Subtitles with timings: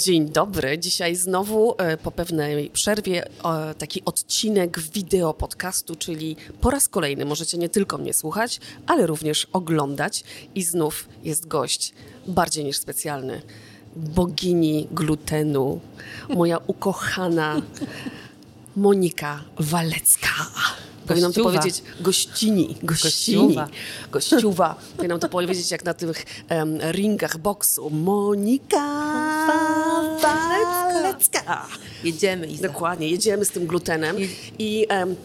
[0.00, 0.78] Dzień dobry.
[0.78, 7.24] Dzisiaj znowu e, po pewnej przerwie e, taki odcinek wideo podcastu, czyli po raz kolejny
[7.24, 10.24] możecie nie tylko mnie słuchać, ale również oglądać.
[10.54, 11.92] I znów jest gość
[12.26, 13.42] bardziej niż specjalny.
[13.96, 15.80] Bogini glutenu,
[16.28, 17.62] moja ukochana
[18.76, 20.50] Monika Walecka.
[21.06, 23.56] Powinnam to powiedzieć gościni, gościni,
[24.12, 24.76] gościuwa.
[24.96, 27.90] Powinnam to powiedzieć jak na tych um, ringach boksu.
[27.90, 28.86] Monika
[30.22, 31.66] Walecka.
[32.04, 32.46] Jedziemy.
[32.46, 32.68] Iza.
[32.68, 34.16] Dokładnie, jedziemy z tym glutenem.
[34.58, 35.16] I um,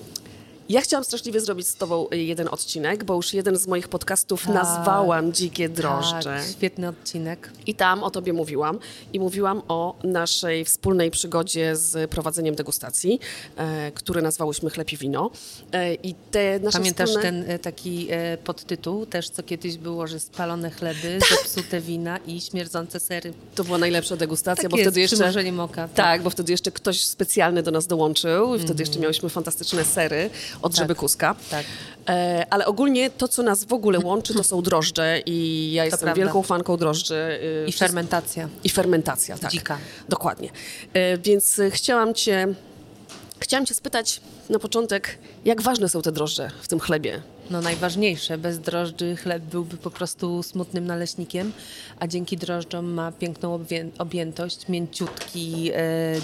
[0.69, 4.43] ja chciałam straszliwie zrobić z tobą y, jeden odcinek, bo już jeden z moich podcastów
[4.43, 6.23] tak, nazwałam Dzikie Drożdże.
[6.23, 7.51] Tak, świetny odcinek.
[7.67, 8.79] I tam o tobie mówiłam.
[9.13, 13.19] I mówiłam o naszej wspólnej przygodzie z prowadzeniem degustacji,
[13.55, 15.31] e, które nazwałyśmy Chleb i Wino.
[15.71, 17.31] E, I te nasze Pamiętasz wspólne...
[17.31, 21.29] ten e, taki e, podtytuł też, co kiedyś było, że spalone chleby, tak.
[21.29, 23.33] zepsute wina i śmierdzące sery.
[23.55, 25.51] To była najlepsza degustacja, tak bo jest, wtedy jeszcze...
[25.51, 25.87] moka.
[25.87, 25.95] Tak.
[25.95, 28.79] tak, bo wtedy jeszcze ktoś specjalny do nas dołączył i wtedy mm.
[28.79, 30.29] jeszcze miałyśmy fantastyczne sery
[30.61, 30.79] od tak.
[30.83, 31.35] Żeby Kuska.
[31.49, 31.65] Tak.
[32.09, 35.85] E, ale ogólnie to, co nas w ogóle łączy, to są drożdże i ja to
[35.85, 36.21] jestem prawda.
[36.23, 37.39] wielką fanką drożdży.
[37.65, 38.49] E, I fermentacja.
[38.63, 39.51] I fermentacja, tak.
[39.51, 39.77] Dzika.
[40.09, 40.49] Dokładnie.
[40.93, 42.47] E, więc chciałam cię,
[43.39, 47.21] chciałam cię spytać na początek, jak ważne są te drożdże w tym chlebie?
[47.49, 48.37] No, najważniejsze.
[48.37, 51.51] Bez drożdży chleb byłby po prostu smutnym naleśnikiem,
[51.99, 53.59] a dzięki drożdżom ma piękną
[53.97, 55.75] objętość, mięciutki, e,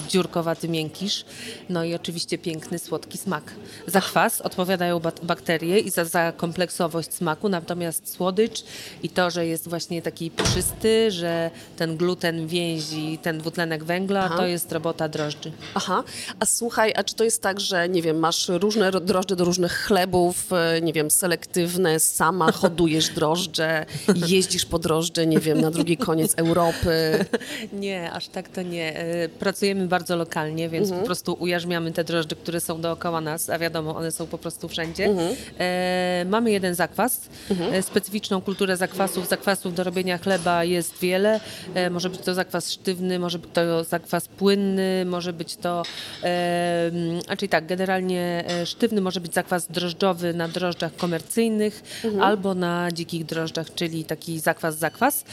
[0.10, 1.26] dziurkowaty miękisz,
[1.70, 3.44] no i oczywiście piękny, słodki smak.
[3.88, 8.64] Za kwas odpowiadają bakterie i za, za kompleksowość smaku, natomiast słodycz
[9.04, 14.38] i to, że jest właśnie taki puszysty, że ten gluten więzi ten dwutlenek węgla, Aha.
[14.38, 15.52] to jest robota drożdży.
[15.74, 16.04] Aha,
[16.40, 19.74] a słuchaj, a czy to jest tak, że nie wiem, masz różne drożdże do różnych
[19.74, 23.86] chlebów, e, nie wiem, selektywne, sama hodujesz drożdże,
[24.28, 27.26] jeździsz po drożdże, nie wiem, na drugi koniec Europy.
[27.74, 28.98] Nie, aż tak to nie.
[28.98, 31.02] E, pracujemy bardzo lokalnie, więc mhm.
[31.02, 34.68] po prostu ujarzmiamy te drożdże, które są dookoła nas, a wiadomo, one są po prostu
[34.68, 35.06] wszędzie.
[35.06, 35.36] Mhm.
[35.60, 37.74] E, mamy jeden zakwas, mhm.
[37.74, 39.28] E, specyficzną kulturę zakwasów.
[39.28, 41.40] Zakwasów do robienia chleba jest wiele.
[41.74, 45.84] E, może być to zakwas sztywny, może być to zakwas płynny, może być to,
[46.24, 46.92] e,
[47.38, 52.22] czyli tak, generalnie e, sztywny może być zakwas drożdżowy na drożdżach komercyjnych mhm.
[52.22, 55.24] albo na dzikich drożdżach, czyli taki zakwas, zakwas.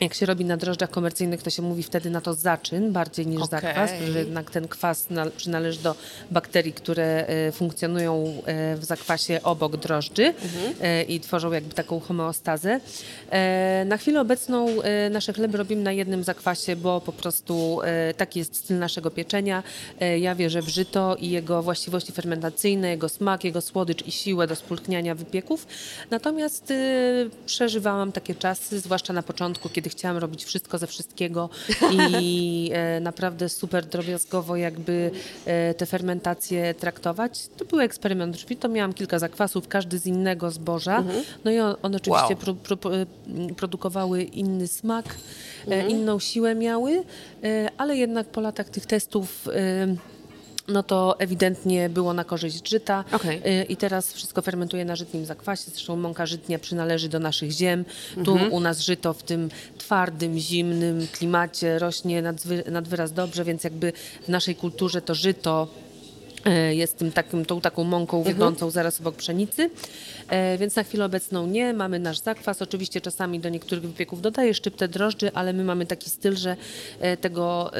[0.00, 3.42] Jak się robi na drożdżach komercyjnych, to się mówi wtedy na to zaczyn bardziej niż
[3.42, 3.60] okay.
[3.60, 5.94] zakwas, że jednak ten kwas przynależy do
[6.30, 10.74] bakterii, które e, funkcjonują e, w zakwasie obok drożdży mhm.
[10.80, 12.80] E, i tworzą jakby taką homeostazę.
[13.86, 14.66] Na chwilę obecną
[15.10, 17.80] nasze chleby robimy na jednym zakwasie, bo po prostu
[18.16, 19.62] taki jest styl naszego pieczenia.
[20.20, 24.56] Ja wierzę w żyto i jego właściwości fermentacyjne, jego smak, jego słodycz i siłę do
[24.56, 25.66] spulchniania wypieków.
[26.10, 26.72] Natomiast
[27.46, 31.50] przeżywałam takie czasy, zwłaszcza na początku, kiedy kiedy chciałam robić wszystko ze wszystkiego
[32.20, 35.10] i e, naprawdę super drobiazgowo jakby
[35.44, 37.48] e, te fermentacje traktować.
[37.56, 40.98] To był eksperyment drzwi, to miałam kilka zakwasów, każdy z innego zboża.
[40.98, 41.24] Mhm.
[41.44, 42.56] No i one oczywiście wow.
[42.56, 43.06] pro, pro, e,
[43.56, 45.16] produkowały inny smak,
[45.66, 45.90] mhm.
[45.90, 47.04] inną siłę miały,
[47.78, 49.48] ale jednak po latach tych testów
[50.68, 53.64] no to ewidentnie było na korzyść żyta okay.
[53.68, 55.70] i teraz wszystko fermentuje na żytnim zakwasie.
[55.70, 57.84] Zresztą mąka żytnia przynależy do naszych ziem.
[58.24, 58.52] Tu mhm.
[58.52, 62.22] u nas żyto w tym twardym, zimnym klimacie rośnie
[62.70, 65.68] nad wyraz dobrze, więc jakby w naszej kulturze to żyto
[66.70, 68.36] jest tym takim, tą taką mąką mhm.
[68.36, 69.70] wiodącą zaraz obok pszenicy.
[70.28, 71.72] E, więc na chwilę obecną nie.
[71.72, 72.62] Mamy nasz zakwas.
[72.62, 76.56] Oczywiście czasami do niektórych wypieków dodaję szczyptę drożdży, ale my mamy taki styl, że
[77.00, 77.70] e, tego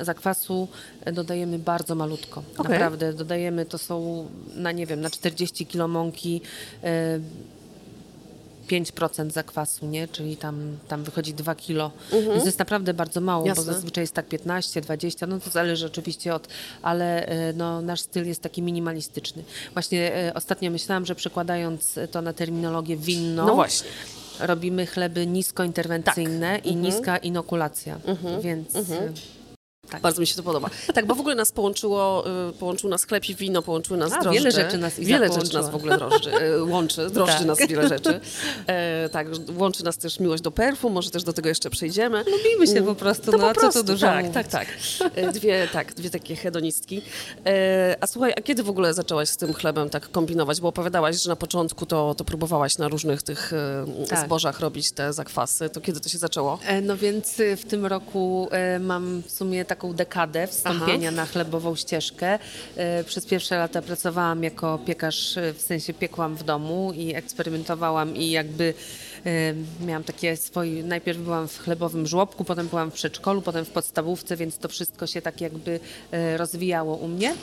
[0.00, 0.68] zakwasu
[1.12, 2.42] dodajemy bardzo malutko.
[2.56, 2.72] Okay.
[2.72, 6.40] Naprawdę dodajemy, to są na nie wiem, na 40 kilo mąki
[8.68, 10.08] 5% zakwasu, nie?
[10.08, 11.90] czyli tam, tam wychodzi 2 kilo.
[12.12, 12.32] Mhm.
[12.32, 13.64] Więc jest naprawdę bardzo mało, Jasne.
[13.64, 16.48] bo zazwyczaj jest tak 15, 20, no to zależy oczywiście od,
[16.82, 19.44] ale e, no, nasz styl jest taki minimalistyczny.
[19.72, 23.90] Właśnie e, ostatnio myślałam, że przekładając to na terminologię winną, no właśnie.
[24.40, 26.66] robimy chleby niskointerwencyjne tak.
[26.66, 26.82] i mhm.
[26.86, 28.40] niska inokulacja, mhm.
[28.40, 28.76] więc...
[28.76, 29.14] Mhm.
[29.90, 30.00] Tak.
[30.00, 30.70] Bardzo mi się to podoba.
[30.94, 34.20] Tak, bo w ogóle nas połączyło, y, połączył nas chleb i wino, połączyły nas A,
[34.20, 34.40] drożdże.
[34.40, 37.46] Wiele rzeczy nas Wiele rzeczy nas w ogóle drożdży, y, łączy, drożdży tak.
[37.46, 38.20] nas wiele rzeczy.
[38.66, 39.26] E, tak,
[39.56, 42.18] łączy nas też miłość do perfum, może też do tego jeszcze przejdziemy.
[42.18, 44.68] Lubimy się po prostu, to no po prostu, co tu dużo Tak, tak, tak.
[45.14, 47.02] E, dwie, tak, dwie takie hedonistki.
[47.46, 50.60] E, a słuchaj, a kiedy w ogóle zaczęłaś z tym chlebem tak kombinować?
[50.60, 54.26] Bo opowiadałaś, że na początku to, to próbowałaś na różnych tych e, tak.
[54.26, 55.68] zbożach robić te zakwasy.
[55.70, 56.58] To kiedy to się zaczęło?
[56.66, 61.16] E, no więc w tym roku e, mam w sumie tak taką dekadę wstąpienia Aha.
[61.16, 62.38] na chlebową ścieżkę.
[62.76, 68.16] E, przez pierwsze lata pracowałam jako piekarz, e, w sensie piekłam w domu i eksperymentowałam
[68.16, 68.74] i jakby
[69.86, 74.36] Miałam takie swoje, najpierw byłam w chlebowym żłobku, potem byłam w przedszkolu, potem w podstawówce,
[74.36, 75.80] więc to wszystko się tak jakby
[76.10, 77.34] e, rozwijało u mnie.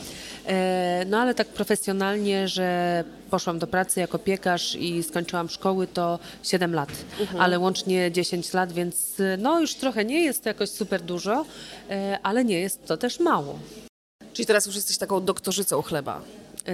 [0.48, 6.20] E, no ale tak profesjonalnie, że poszłam do pracy jako piekarz i skończyłam szkoły, to
[6.44, 6.90] 7 lat,
[7.20, 7.42] mhm.
[7.42, 11.46] ale łącznie 10 lat, więc no już trochę nie jest to jakoś super dużo,
[11.90, 13.60] e, ale nie jest to też mało.
[14.34, 16.22] Czyli teraz już jesteś taką doktorzycą chleba.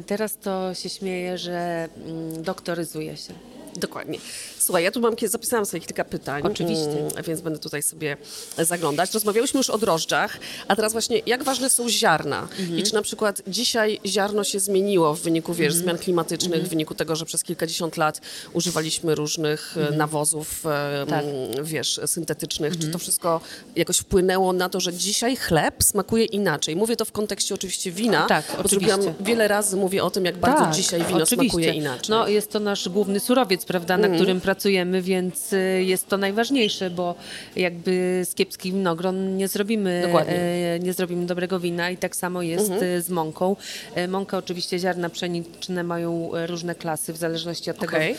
[0.06, 3.34] Teraz to się śmieję, że mm, doktoryzuję się.
[3.76, 4.20] Dokładnie.
[4.60, 6.44] Słuchaj, ja tu mam, zapisałam sobie kilka pytań.
[6.46, 6.92] Oczywiście.
[6.92, 8.18] Mm, więc będę tutaj sobie
[8.58, 9.14] zaglądać.
[9.14, 12.42] Rozmawiałyśmy już o drożdżach, a teraz właśnie jak ważne są ziarna?
[12.42, 12.80] Mhm.
[12.80, 15.84] I czy na przykład dzisiaj ziarno się zmieniło w wyniku, wiesz, mhm.
[15.84, 16.66] zmian klimatycznych, mhm.
[16.66, 18.22] w wyniku tego, że przez kilkadziesiąt lat
[18.54, 19.98] używaliśmy różnych e, mhm.
[19.98, 21.26] nawozów, e, tak.
[21.64, 22.74] wiesz, syntetycznych.
[22.74, 23.00] Czy to mhm.
[23.00, 23.42] wszystko
[23.76, 26.76] jakoś wpłynęło na to, że dzisiaj chleb smakuje inaczej?
[26.76, 29.14] Mówię to w kontekście oczywiście wina, tak, bo oczywiście.
[29.20, 31.50] wiele razy mówię o tym, jak bardzo tak, dzisiaj wino oczywiście.
[31.50, 32.10] smakuje inaczej.
[32.10, 34.16] No jest to nasz główny surowiec, prawda, na mhm.
[34.16, 37.16] którym pracujemy, więc y, jest to najważniejsze, bo
[37.56, 42.72] jakby z kiepskich winogron nie zrobimy, e, nie zrobimy dobrego wina i tak samo jest
[42.72, 42.84] mhm.
[42.84, 43.56] Y, z mąką.
[43.96, 48.16] E, mąka oczywiście, ziarna pszeniczne mają różne klasy w zależności od tego, okay.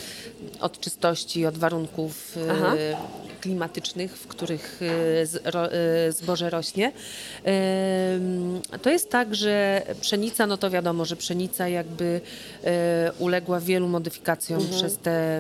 [0.61, 2.75] od czystości, od warunków Aha.
[3.41, 4.81] klimatycznych, w których
[6.11, 6.93] zboże rośnie.
[8.83, 12.21] To jest tak, że pszenica, no to wiadomo, że pszenica jakby
[13.19, 14.79] uległa wielu modyfikacjom mhm.
[14.79, 15.32] przez te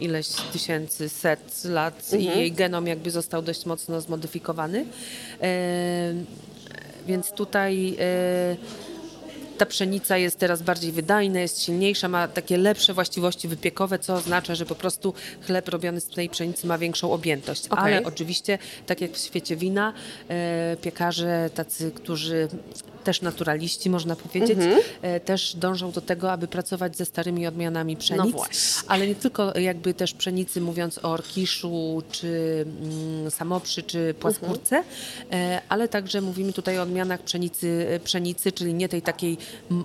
[0.00, 2.22] ileś tysięcy, set lat mhm.
[2.22, 4.86] i jej genom jakby został dość mocno zmodyfikowany.
[5.42, 6.14] E,
[7.06, 8.56] więc tutaj e,
[9.58, 14.54] ta pszenica jest teraz bardziej wydajna, jest silniejsza, ma takie lepsze właściwości wypiekowe, co oznacza,
[14.54, 15.14] że po prostu
[15.46, 17.68] chleb robiony z tej pszenicy ma większą objętość.
[17.68, 17.84] Okay.
[17.84, 19.92] Ale oczywiście, tak jak w świecie wina,
[20.28, 22.48] e, piekarze tacy, którzy
[23.02, 24.80] też naturaliści, można powiedzieć, mhm.
[25.02, 28.44] e, też dążą do tego, aby pracować ze starymi odmianami pszenic, no
[28.88, 35.60] ale nie tylko jakby też pszenicy, mówiąc o orkiszu, czy mm, samoprzy, czy płaskórce, mhm.
[35.68, 39.38] ale także mówimy tutaj o odmianach pszenicy, e, pszenicy, czyli nie tej takiej,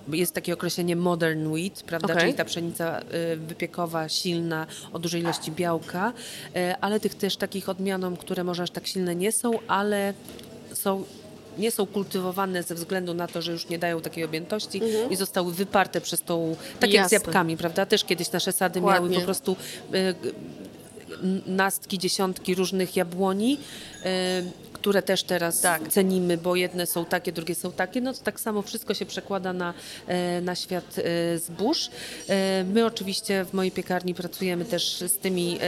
[0.08, 2.20] jest takie określenie modern wheat, prawda, okay.
[2.20, 3.00] czyli ta pszenica
[3.36, 6.12] wypiekowa, silna, o dużej ilości białka,
[6.80, 10.14] ale tych też takich odmianom, które może aż tak silne nie są, ale
[10.74, 11.04] są
[11.58, 15.10] nie są kultywowane ze względu na to, że już nie dają takiej objętości mhm.
[15.10, 17.86] i zostały wyparte przez tą, tak jak z jabłkami, prawda?
[17.86, 19.08] Też kiedyś nasze sady Dokładnie.
[19.08, 19.56] miały po prostu
[19.94, 20.14] y,
[21.46, 23.58] nastki, dziesiątki różnych jabłoni,
[24.06, 25.88] y, które też teraz tak.
[25.88, 29.52] cenimy, bo jedne są takie, drugie są takie, no to tak samo wszystko się przekłada
[29.52, 29.74] na,
[30.06, 31.90] e, na świat e, zbóż.
[32.28, 35.58] E, my oczywiście w mojej piekarni pracujemy też z tymi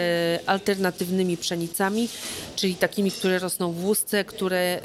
[0.47, 2.09] alternatywnymi pszenicami,
[2.57, 4.81] czyli takimi, które rosną w łusce, które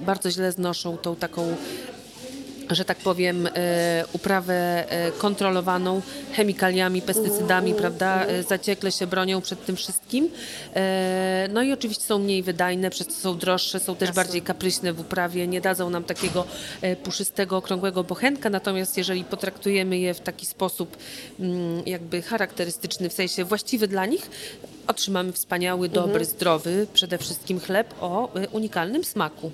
[0.00, 1.56] bardzo źle znoszą tą taką
[2.70, 6.02] że tak powiem, e, uprawę e, kontrolowaną
[6.32, 8.26] chemikaliami, pestycydami, prawda?
[8.26, 10.28] E, zaciekle się bronią przed tym wszystkim.
[11.48, 15.00] No i oczywiście są mniej wydajne, przez co są droższe, są też bardziej kapryśne w
[15.00, 16.46] uprawie, nie dadzą nam takiego
[17.04, 20.96] puszystego, okrągłego bochenka, natomiast jeżeli potraktujemy je w taki sposób
[21.40, 24.30] mm, jakby charakterystyczny, w sensie właściwy dla nich,
[24.86, 26.24] otrzymamy wspaniały, dobry, mhm.
[26.24, 29.50] zdrowy, przede wszystkim chleb o unikalnym smaku.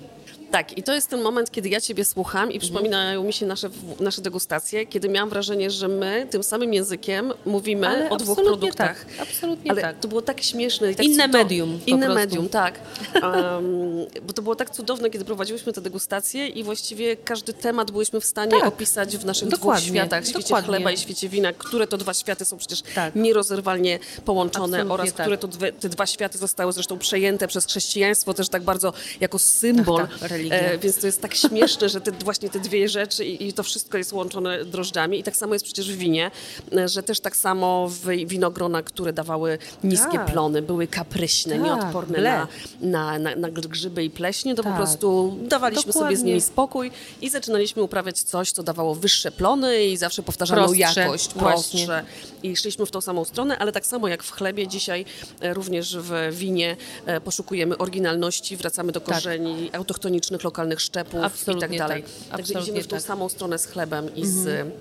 [0.51, 2.59] Tak, i to jest ten moment, kiedy ja Ciebie słucham i mhm.
[2.59, 3.69] przypominają mi się nasze,
[3.99, 9.05] nasze degustacje, kiedy miałam wrażenie, że my tym samym językiem mówimy Ale o dwóch produktach.
[9.05, 9.99] Tak, absolutnie Ale tak.
[9.99, 10.91] to było tak śmieszne.
[10.91, 11.79] I tak inne medium.
[11.85, 12.79] Inne medium, tak.
[13.21, 18.21] Um, bo to było tak cudowne, kiedy prowadziłyśmy te degustacje i właściwie każdy temat byliśmy
[18.21, 18.67] w stanie tak.
[18.67, 19.81] opisać w naszych Dokładnie.
[19.81, 20.67] dwóch światach, świecie Dokładnie.
[20.67, 23.15] chleba i świecie wina, które to dwa światy są przecież tak.
[23.15, 25.25] nierozerwalnie połączone absolutnie oraz tak.
[25.25, 29.39] które to dwie, te dwa światy zostały zresztą przejęte przez chrześcijaństwo też tak bardzo jako
[29.39, 30.07] symbol
[30.49, 33.53] Tak, E, więc to jest tak śmieszne, że te, właśnie te dwie rzeczy i, i,
[33.53, 35.19] to wszystko jest łączone drożdżami.
[35.19, 36.31] I tak samo jest przecież w winie,
[36.77, 40.31] e, że też tak samo w winogrona, które dawały niskie tak.
[40.31, 42.47] plony, były kapryśne, tak, nieodporne na,
[42.81, 44.71] na, na, na, grzyby i pleśnie, to tak.
[44.71, 46.17] po prostu dawaliśmy Dokładnie.
[46.17, 50.65] sobie z nimi spokój i zaczynaliśmy uprawiać coś, co dawało wyższe plony i zawsze powtarzaną
[50.65, 52.03] prostsze, jakość, prostsze.
[52.43, 55.05] I szliśmy w tą samą stronę, ale tak samo jak w chlebie, dzisiaj
[55.41, 56.77] e, również w winie
[57.23, 59.15] poszukujemy oryginalności, wracamy do tak.
[59.15, 62.03] korzeni autochtonicznych, lokalnych szczepów Absolutnie i tak dalej.
[62.03, 62.37] Tak.
[62.37, 63.05] Także idziemy w tą tak.
[63.05, 64.71] samą stronę z chlebem i z mhm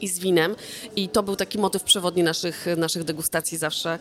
[0.00, 0.56] i z winem.
[0.96, 3.98] I to był taki motyw przewodni naszych, naszych degustacji zawsze,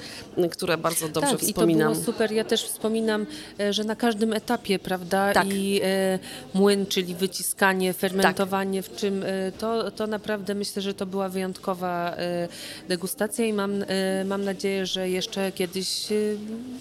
[0.52, 1.92] które bardzo dobrze tak, wspominam.
[1.92, 2.32] i to było super.
[2.32, 3.26] Ja też wspominam,
[3.60, 5.48] e, że na każdym etapie, prawda, Tak.
[5.54, 6.20] i e,
[6.54, 12.14] młyn, czyli wyciskanie, fermentowanie, w czym e, to, to naprawdę myślę, że to była wyjątkowa
[12.18, 12.48] e,
[12.88, 16.16] degustacja i mam, e, mam nadzieję, że jeszcze kiedyś e,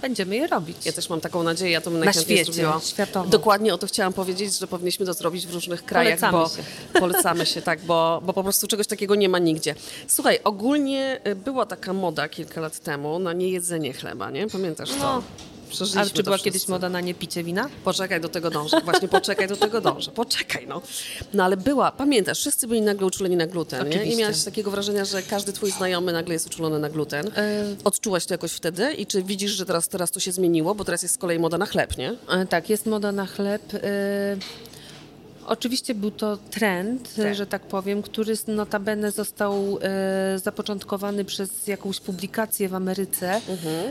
[0.03, 0.77] będziemy je robić.
[0.87, 2.81] Ja też mam taką nadzieję, ja to bym najchętniej świecie, zrobiła.
[2.85, 3.31] światowo.
[3.31, 6.63] Dokładnie o to chciałam powiedzieć, że powinniśmy to zrobić w różnych krajach, Polecamy bo się.
[7.01, 9.75] polecamy się, tak, bo, bo po prostu czegoś takiego nie ma nigdzie.
[10.09, 14.47] Słuchaj, ogólnie y, była taka moda kilka lat temu na niejedzenie chleba, nie?
[14.49, 14.97] Pamiętasz to?
[14.99, 15.23] No.
[15.71, 17.69] Przeżyliśmy A czy była kiedyś moda na niepicie wina?
[17.85, 18.81] Poczekaj, do tego dążę.
[18.85, 20.11] Właśnie poczekaj, do tego dążę.
[20.11, 20.83] Poczekaj, no.
[21.35, 23.95] No ale była, pamiętasz, wszyscy byli nagle uczuleni na gluten, nie?
[23.95, 24.21] I Oczywiście.
[24.21, 27.31] miałaś takiego wrażenia, że każdy twój znajomy nagle jest uczulony na gluten.
[27.37, 28.93] E, Odczułaś to jakoś wtedy?
[28.93, 30.75] I czy widzisz, że teraz, teraz to się zmieniło?
[30.75, 32.15] Bo teraz jest z kolei moda na chleb, nie?
[32.31, 33.63] E, Tak, jest moda na chleb.
[33.75, 33.81] E,
[35.47, 42.69] Oczywiście był to trend, że tak powiem, który notabene został e, zapoczątkowany przez jakąś publikację
[42.69, 43.41] w Ameryce,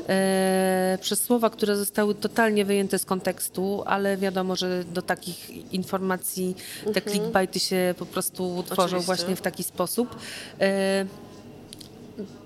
[0.09, 6.55] e, przez słowa, które zostały totalnie wyjęte z kontekstu, ale wiadomo, że do takich informacji
[6.93, 9.05] te clickbaity się po prostu tworzą Oczywiście.
[9.05, 10.15] właśnie w taki sposób.
[10.59, 11.05] E,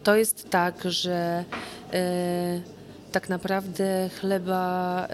[0.03, 1.43] to jest tak, że
[1.93, 2.61] e,
[3.11, 5.07] tak naprawdę chleba.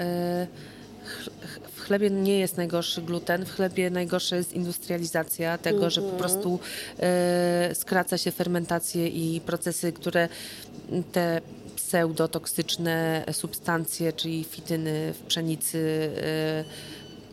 [1.92, 6.60] Chlebie nie jest najgorszy gluten, w chlebie najgorsza jest industrializacja tego, że po prostu
[7.00, 10.30] e, skraca się fermentację i procesy, które
[11.12, 11.42] te
[11.76, 16.64] pseudotoksyczne substancje, czyli fityny w pszenicy e,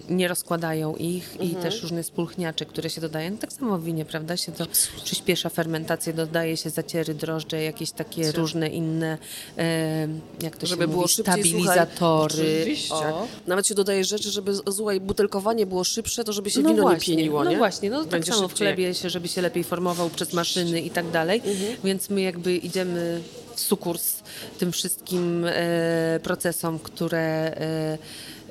[0.08, 3.36] nie rozkładają ich i też różne spulchniacze, które się dodają.
[3.36, 4.66] Tak samo w winie, prawda, się to
[5.04, 9.18] przyspiesza fermentację, dodaje się zaciery, drożdże, jakieś takie różne inne,
[9.58, 10.08] e,
[10.42, 12.76] jak to żeby się było mówi, szybciej, stabilizatory.
[12.86, 13.12] Słuchaj.
[13.46, 17.14] Nawet się dodaje rzeczy, żeby słuchaj, butelkowanie było szybsze, to żeby się No wino właśnie,
[17.14, 17.56] nie pieniło, no nie?
[17.56, 20.90] właśnie, no tak Będzie samo w chlebie się, żeby się lepiej formował przez maszyny i
[20.90, 21.76] tak dalej, Mhm.
[21.84, 23.20] więc my jakby idziemy
[23.54, 24.16] w sukurs
[24.58, 27.18] tym wszystkim e, procesom, które,
[27.56, 27.98] e,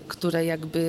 [0.07, 0.79] które jakby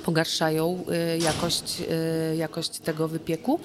[0.00, 3.60] e, pogarszają e, jakość, e, jakość tego wypieku.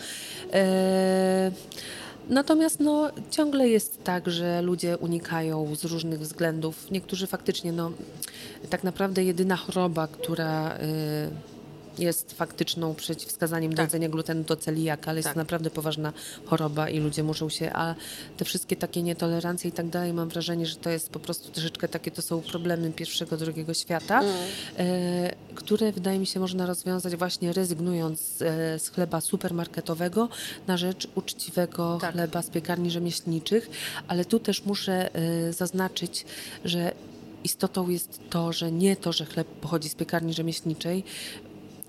[2.30, 6.92] Natomiast no, ciągle jest tak, że ludzie unikają z różnych względów.
[6.92, 7.92] Niektórzy faktycznie, no,
[8.70, 11.53] tak naprawdę jedyna choroba, która y,
[12.00, 15.34] jest faktyczną przeciwwskazaniem do jedzenia glutenu to celiaka, ale jest Tak.
[15.34, 16.14] to naprawdę poważna
[16.46, 17.96] choroba i ludzie muszą się, a
[18.38, 21.88] te wszystkie takie nietolerancje i tak dalej, mam wrażenie, że to jest po prostu troszeczkę
[21.88, 24.22] takie, to są problemy pierwszego, drugiego świata,
[24.78, 30.30] e, które wydaje mi się można rozwiązać właśnie rezygnując e, z chleba supermarketowego
[30.68, 32.12] na rzecz uczciwego Tak.
[32.14, 33.70] chleba z piekarni rzemieślniczych,
[34.08, 36.26] ale tu też muszę e, zaznaczyć,
[36.66, 36.92] że
[37.44, 41.04] istotą jest to, że nie to, że chleb pochodzi z piekarni rzemieślniczej,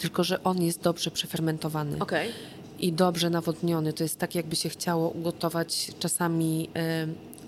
[0.05, 2.33] tylko że on jest dobrze przefermentowany Okej.
[2.79, 3.93] i dobrze nawodniony.
[3.93, 6.69] To jest tak, jakby się chciało ugotować czasami.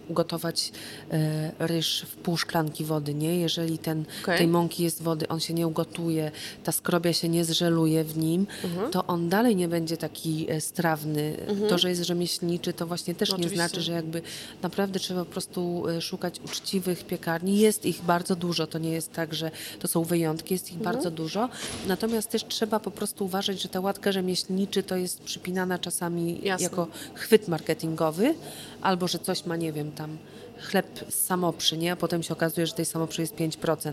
[0.09, 0.73] Ugotować
[1.11, 3.39] e, ryż w pół szklanki wody, nie?
[3.41, 4.39] Jeżeli ten, Okej.
[4.39, 6.31] tej mąki jest wody, on się nie ugotuje,
[6.65, 8.47] ta skrobia się nie zżeluje w nim,
[8.91, 11.37] to on dalej nie będzie taki e, strawny.
[11.69, 13.57] To, że jest rzemieślniczy, to właśnie też nie Oczywiście.
[13.57, 14.23] znaczy, że jakby
[14.63, 17.59] naprawdę trzeba po prostu e, szukać uczciwych piekarni.
[17.59, 21.11] Jest ich bardzo dużo, to nie jest tak, że to są wyjątki, jest ich bardzo
[21.11, 21.49] dużo.
[21.87, 26.65] Natomiast też trzeba po prostu uważać, że ta łatka rzemieślniczy to jest przypinana czasami Jasne.
[26.65, 28.35] jako chwyt marketingowy,
[28.83, 30.19] albo że coś ma, nie wiem, tam
[30.61, 31.93] chleb z samoprzy, nie?
[31.93, 33.93] A potem się okazuje, że tej samoprzy jest 5%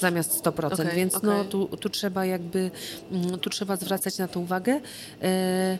[0.00, 1.50] zamiast 100%, Okej, więc no okej.
[1.50, 2.70] tu, tu trzeba jakby,
[3.12, 4.80] mm, tu trzeba zwracać na to uwagę.
[5.22, 5.78] E,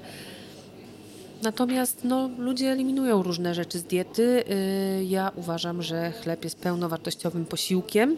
[1.42, 4.44] Natomiast no, ludzie eliminują różne rzeczy z diety.
[5.00, 8.16] Y, Ja uważam, że chleb jest pełnowartościowym posiłkiem.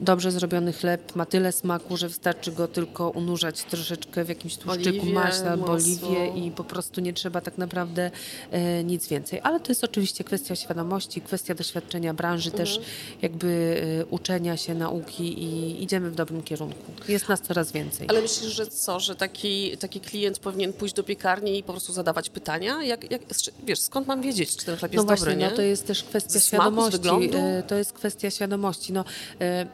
[0.00, 4.88] Dobrze zrobiony chleb ma tyle smaku, że wystarczy go tylko unurzać troszeczkę w jakimś tłuszczyku,
[5.00, 8.10] Oliwie, maśle albo oliwie i po prostu nie trzeba tak naprawdę
[8.50, 9.40] e, nic więcej.
[9.42, 12.80] Ale to jest oczywiście kwestia świadomości, kwestia doświadczenia branży, też
[13.22, 16.92] jakby e, uczenia się, nauki i idziemy w dobrym kierunku.
[17.08, 18.06] Jest nas coraz więcej.
[18.10, 21.92] Ale myślisz, że co, że taki, taki klient powinien pójść do piekarni i po prostu
[21.92, 22.82] zadawać pytania?
[22.84, 23.22] Jak, jak,
[23.64, 26.02] wiesz, skąd mam wiedzieć, czy ten chleb No jest właśnie, dobry, no to jest też
[26.04, 26.92] kwestia Ze smaku, świadomości.
[26.98, 27.38] wyglądu?
[27.38, 28.92] e, To jest kwestia świadomości.
[28.92, 29.04] No,
[29.40, 29.66] e,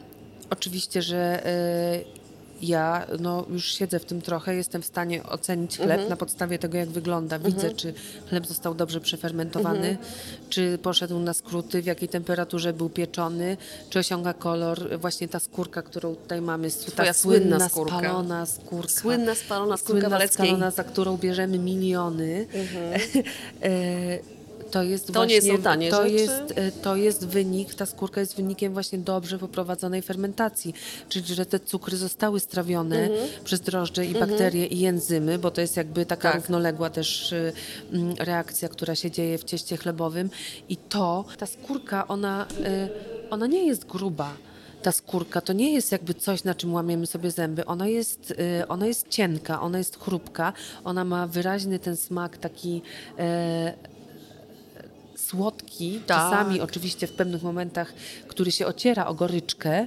[0.53, 2.23] oczywiście, że e,
[2.63, 6.09] ja no, już siedzę w tym trochę, jestem w stanie ocenić chleb Mhm.
[6.09, 7.39] na podstawie tego, jak wygląda.
[7.39, 7.95] Widzę, czy
[8.29, 9.97] chleb został dobrze przefermentowany, Mhm.
[10.51, 13.57] czy poszedł na skróty, w jakiej temperaturze był pieczony,
[13.91, 14.99] czy osiąga kolor.
[15.01, 17.99] Właśnie ta skórka, którą tutaj mamy, ta Twoja słynna słynna skórka.
[17.99, 18.89] spalona skórka.
[18.93, 20.47] Słynna spalona skórka Słynna waleckiej.
[20.47, 22.47] spalona, za którą bierzemy miliony.
[24.73, 24.81] Mhm.
[24.81, 26.15] E, To jest To właśnie, nie są tanie to rzeczy?
[26.15, 30.75] jest, e, to jest wynik, ta skórka jest wynikiem właśnie dobrze poprowadzonej fermentacji,
[31.09, 33.29] czyli że te cukry zostały strawione Mhm.
[33.45, 36.41] przez drożdże i bakterie i enzymy, bo to jest jakby taka Tak.
[36.41, 37.53] równoległa też y,
[38.19, 40.31] reakcja, która się dzieje w cieście chlebowym
[40.69, 44.33] i to, ta skórka, ona, y, ona nie jest gruba.
[44.83, 47.65] Ta skórka to nie jest jakby coś, na czym łamiemy sobie zęby.
[47.67, 50.53] Ona jest, y, ona jest cienka, ona jest chrupka,
[50.85, 52.83] ona ma wyraźny ten smak taki
[53.19, 53.75] e,
[55.17, 56.31] słodki, Tak.
[56.31, 57.93] czasami oczywiście w pewnych momentach,
[58.29, 59.87] który się ociera o goryczkę,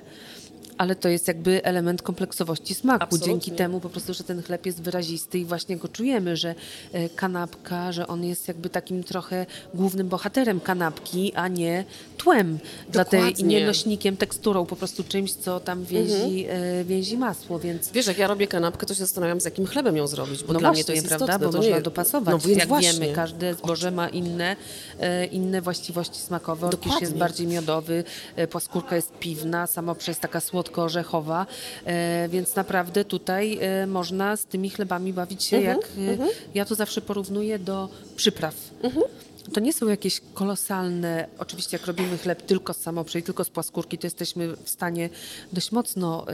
[0.78, 3.04] ale to jest jakby element kompleksowości smaku.
[3.04, 3.32] Absolutnie.
[3.32, 6.56] Dzięki temu po prostu, że ten chleb jest wyrazisty i właśnie go czujemy, że
[6.94, 11.84] e, kanapka, że on jest jakby takim trochę głównym bohaterem kanapki, a nie
[12.18, 13.60] tłem dla tej i Dokładnie.
[13.60, 18.18] nie nośnikiem, teksturą, po prostu czymś, co tam więzi, e, więzi masło, więc Wiesz, jak
[18.18, 20.80] ja robię kanapkę, to się zastanawiam, z jakim chlebem ją zrobić, bo no dla właśnie,
[20.80, 21.48] mnie to jest prawda, istotne.
[21.48, 21.82] bo można nie...
[21.82, 22.34] dopasować.
[22.34, 22.94] No więc Jak właśnie.
[22.94, 24.56] wiemy, każde zboże ma inne,
[25.00, 26.68] e, inne właściwości smakowe.
[26.68, 27.20] Orkisz jest Dokładnie.
[27.20, 28.04] bardziej miodowy,
[28.50, 31.46] płaskórka jest piwna, sama przez taka słodko-orzechowa,
[31.86, 35.86] e, więc naprawdę tutaj e, można z tymi chlebami bawić się Mhm, jak...
[36.20, 38.56] E, ja to zawsze porównuję do przypraw.
[38.82, 39.06] Mhm.
[39.54, 43.98] To nie są jakieś kolosalne, oczywiście jak robimy chleb tylko z samoprzej, tylko z płaskórki,
[43.98, 45.10] to jesteśmy w stanie
[45.54, 46.26] dość mocno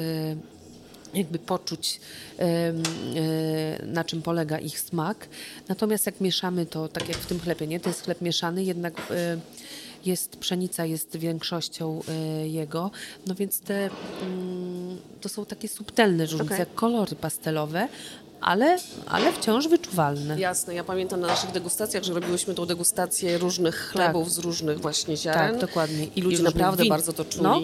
[1.13, 1.99] jakby poczuć,
[3.85, 5.27] na czym polega ich smak.
[5.67, 7.79] Natomiast jak mieszamy to, tak jak w tym chlebie, nie?
[7.79, 8.93] to jest chleb mieszany, jednak
[10.05, 12.91] jest pszenica jest większością e, jego,
[13.27, 13.89] no więc te,
[14.21, 17.87] mm, to są takie subtelne różnice, jak kolory pastelowe,
[18.41, 18.77] ale,
[19.07, 20.39] ale wciąż wyczuwalne.
[20.39, 25.17] Jasne, ja pamiętam na naszych degustacjach, że robiłyśmy tą degustację różnych chlebów z różnych właśnie
[25.17, 25.51] ziaren.
[25.51, 26.05] Tak, dokładnie.
[26.05, 26.89] I I ludzie różnych naprawdę win.
[26.89, 27.43] bardzo to czuli.
[27.43, 27.59] No.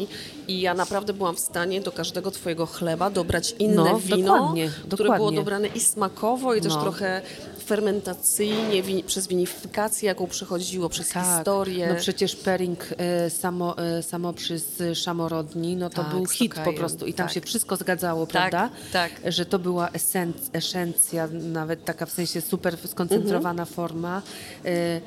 [0.48, 4.70] I ja naprawdę byłam w stanie do każdego twojego chleba dobrać inne No, wino, dokładnie,
[4.88, 5.38] które było dokładnie.
[5.38, 6.82] dobrane i smakowo, i też No.
[6.82, 7.22] trochę
[7.68, 11.88] fermentacyjnie, wi- przez winifikację, jaką przechodziło, przez historię.
[11.90, 16.74] No przecież pairing e, samo, e, samo przez szamorodni, no to Tak, był hit po
[16.74, 17.34] prostu i tam tak.
[17.34, 18.70] się wszystko zgadzało, Tak, prawda?
[18.94, 19.12] tak.
[19.26, 23.76] Że to była esenc- esencja, nawet taka w sensie super skoncentrowana Mhm.
[23.76, 24.22] forma.
[24.66, 25.02] e,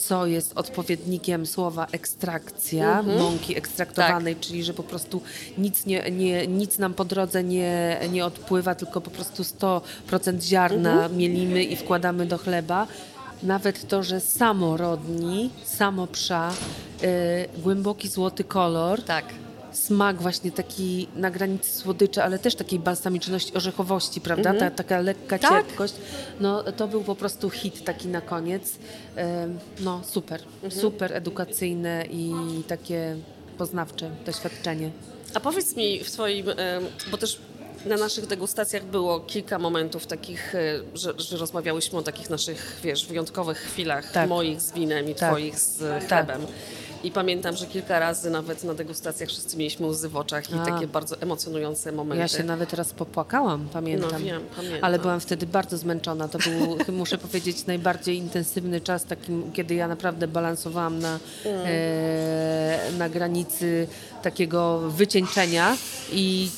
[0.00, 3.18] co jest odpowiednikiem słowa ekstrakcja, Mhm.
[3.18, 4.44] mąki ekstraktowanej, Tak.
[4.44, 5.22] czyli że po prostu
[5.58, 10.92] nic, nie, nie, nic nam po drodze nie, nie odpływa, tylko po prostu 100% ziarna
[10.92, 11.16] Mhm.
[11.16, 12.86] mielimy i wkładamy do chleba.
[13.42, 16.50] Nawet to, że samorodni, samopsza,
[17.02, 19.24] y, głęboki złoty kolor, Tak.
[19.72, 24.54] Smak właśnie taki na granicy słodyczy, ale też takiej balsamiczności, orzechowości, prawda?
[24.54, 25.38] Ta, taka lekka.
[25.38, 25.50] Tak.
[25.50, 25.94] cierpkość.
[26.40, 28.72] No to był po prostu hit taki na koniec.
[29.80, 30.82] No super, Mhm.
[30.82, 32.32] super edukacyjne i
[32.68, 33.16] takie
[33.58, 34.90] poznawcze doświadczenie.
[35.34, 36.56] A powiedz mi w twoim, em,
[37.10, 37.38] bo też
[37.86, 40.58] na naszych degustacjach było kilka momentów takich, e,
[40.94, 44.28] że, że rozmawiałyśmy o takich naszych, wiesz, wyjątkowych chwilach Tak.
[44.28, 45.30] moich z winem i Tak.
[45.30, 46.08] twoich z Tak.
[46.08, 46.46] chlebem.
[47.04, 50.64] I pamiętam, że kilka razy nawet na degustacjach wszyscy mieliśmy łzy w oczach i A.
[50.64, 52.20] takie bardzo emocjonujące momenty.
[52.20, 54.10] Ja się nawet raz popłakałam, pamiętam.
[54.12, 54.78] No wiem, pamiętam.
[54.82, 56.28] Ale byłam wtedy bardzo zmęczona.
[56.28, 61.60] To był, muszę powiedzieć, najbardziej intensywny czas, takim, kiedy ja naprawdę balansowałam na, Mm.
[61.66, 63.88] e, na granicy
[64.22, 65.76] takiego wycieńczenia
[66.12, 66.50] i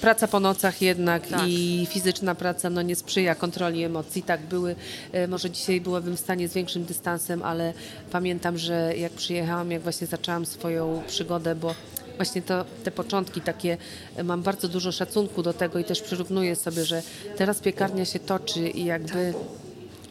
[0.00, 1.48] praca po nocach jednak Tak.
[1.48, 4.22] i fizyczna praca no, nie sprzyja kontroli emocji.
[4.22, 4.76] Tak były,
[5.12, 7.72] e, może dzisiaj byłabym w stanie z większym dystansem, ale
[8.10, 11.74] pamiętam, że jak przyjechałam, jak właśnie zaczęłam swoją przygodę, bo
[12.16, 13.76] właśnie to, te początki takie,
[14.16, 17.02] e, mam bardzo dużo szacunku do tego i też przyrównuję sobie, że
[17.36, 19.34] teraz piekarnia się toczy i jakby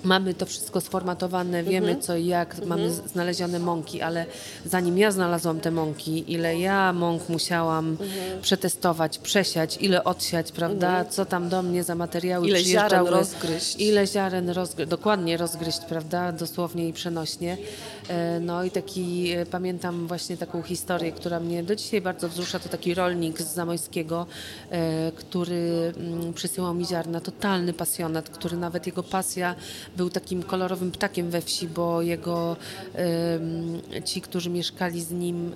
[0.03, 4.25] mamy to wszystko sformatowane, wiemy co i jak, mamy z- znalezione mąki, ale
[4.65, 7.97] zanim ja znalazłam te mąki, ile ja mąk musiałam
[8.41, 13.75] przetestować, przesiać, ile odsiać, prawda, co tam do mnie za materiały Ile ziaren przyjeżdżały, rozgryźć.
[13.79, 17.57] ile ziaren rozgryźć, dokładnie rozgryźć, prawda, dosłownie i przenośnie.
[18.07, 22.59] E, No i taki, e, pamiętam właśnie taką historię, która mnie do dzisiaj bardzo wzrusza,
[22.59, 24.25] to taki rolnik z Zamojskiego,
[24.71, 29.55] e, który mm, przysyłał mi ziarna, totalny pasjonat, który nawet jego pasja
[29.97, 32.55] był takim kolorowym ptakiem we wsi, bo jego,
[34.05, 35.53] ci, którzy mieszkali z nim,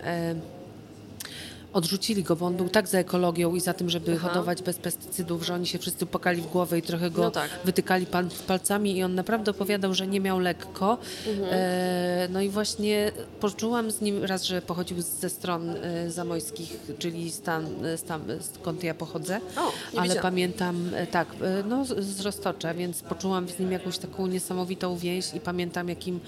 [1.73, 4.27] odrzucili go, bo on był tak za ekologią i za tym, żeby Aha.
[4.29, 7.49] hodować bez pestycydów, że oni się wszyscy pokali w głowę i trochę go No tak.
[7.65, 8.05] wytykali
[8.47, 10.97] palcami i on naprawdę opowiadał, że nie miał lekko.
[11.27, 11.47] Mhm.
[11.51, 17.31] E, no i właśnie poczułam z nim raz, że pochodził ze stron e, zamojskich, czyli
[17.31, 18.21] stan, e, stan,
[18.55, 19.41] skąd ja pochodzę.
[19.57, 19.59] O,
[19.93, 20.21] Ale wiedziałam.
[20.21, 21.27] pamiętam, e, tak,
[21.69, 26.19] no z, z Roztocza, więc poczułam z nim jakąś taką niesamowitą więź i pamiętam jakim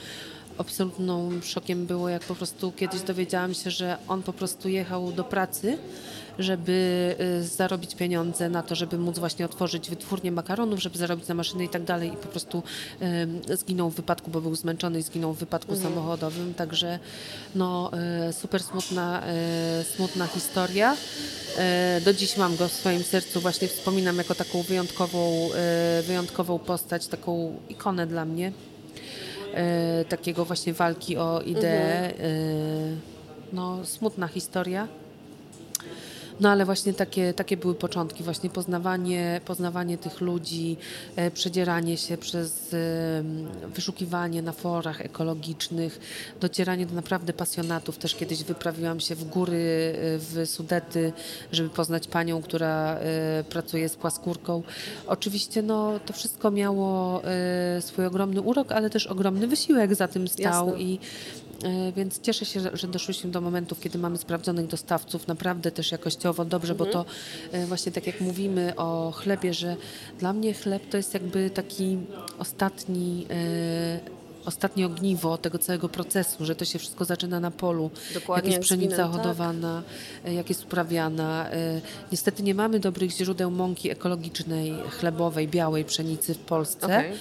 [0.58, 5.24] absolutną szokiem było, jak po prostu kiedyś dowiedziałam się, że on po prostu jechał do
[5.24, 5.78] pracy
[6.40, 11.36] żeby y, zarobić pieniądze na to, żeby móc właśnie otworzyć wytwórnię makaronów, żeby zarobić na
[11.36, 12.64] maszyny i tak dalej i po prostu
[13.52, 15.94] y, zginął w wypadku, bo był zmęczony i zginął w wypadku mhm.
[15.94, 17.00] samochodowym, także
[17.56, 17.92] no
[18.30, 19.24] y, super smutna,
[19.96, 20.98] smutna historia.
[22.06, 25.50] Do dziś mam go w swoim sercu, właśnie wspominam jako taką wyjątkową,
[26.08, 28.52] wyjątkową postać, taką ikonę dla mnie.
[30.10, 32.14] Takiego właśnie walki o ideę.
[32.14, 33.00] Mhm.
[33.54, 34.88] No, smutna historia.
[36.40, 40.78] No ale właśnie takie, takie były początki, właśnie poznawanie, poznawanie tych ludzi,
[41.16, 42.78] e, przedzieranie się przez e,
[43.76, 46.00] wyszukiwanie na forach ekologicznych,
[46.42, 47.98] docieranie do naprawdę pasjonatów.
[47.98, 51.14] Też kiedyś wyprawiłam się w góry, e, w Sudety,
[51.52, 53.00] żeby poznać panią, która
[53.50, 54.64] pracuje z płaskórką.
[55.08, 57.22] Oczywiście no, to wszystko miało
[57.80, 60.82] swój ogromny urok, ale też ogromny wysiłek za tym stał Jasne.
[60.82, 61.00] i
[61.96, 66.74] więc cieszę się, że doszliśmy do momentów, kiedy mamy sprawdzonych dostawców, naprawdę też jakościowo dobrze,
[66.74, 66.90] mhm.
[66.90, 67.06] bo to
[67.52, 69.76] e, właśnie tak jak mówimy o chlebie, że
[70.20, 71.98] dla mnie chleb to jest jakby taki
[72.40, 77.90] ostatni e, ostatnie ogniwo tego całego procesu, że to się wszystko zaczyna na polu.
[78.14, 79.12] Dokładnie, jak jest pszenica tak.
[79.12, 79.84] hodowana,
[80.24, 80.34] tak.
[80.34, 81.50] jak jest uprawiana.
[81.52, 87.14] E, niestety nie mamy dobrych źródeł mąki ekologicznej, chlebowej, białej pszenicy w Polsce, okay.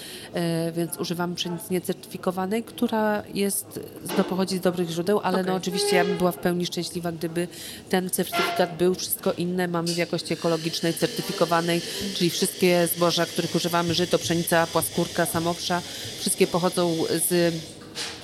[0.77, 3.81] więc używamy pszenicy niecertyfikowanej, która jest,
[4.17, 5.51] to pochodzi z dobrych źródeł, ale okay.
[5.51, 7.49] no oczywiście ja bym była w pełni szczęśliwa, gdyby
[7.89, 11.81] ten certyfikat był, wszystko inne mamy w jakości ekologicznej, certyfikowanej,
[12.15, 15.83] czyli wszystkie zboża, których używamy, żyto, pszenica, płaskórka, samowsza,
[16.21, 17.55] wszystkie pochodzą z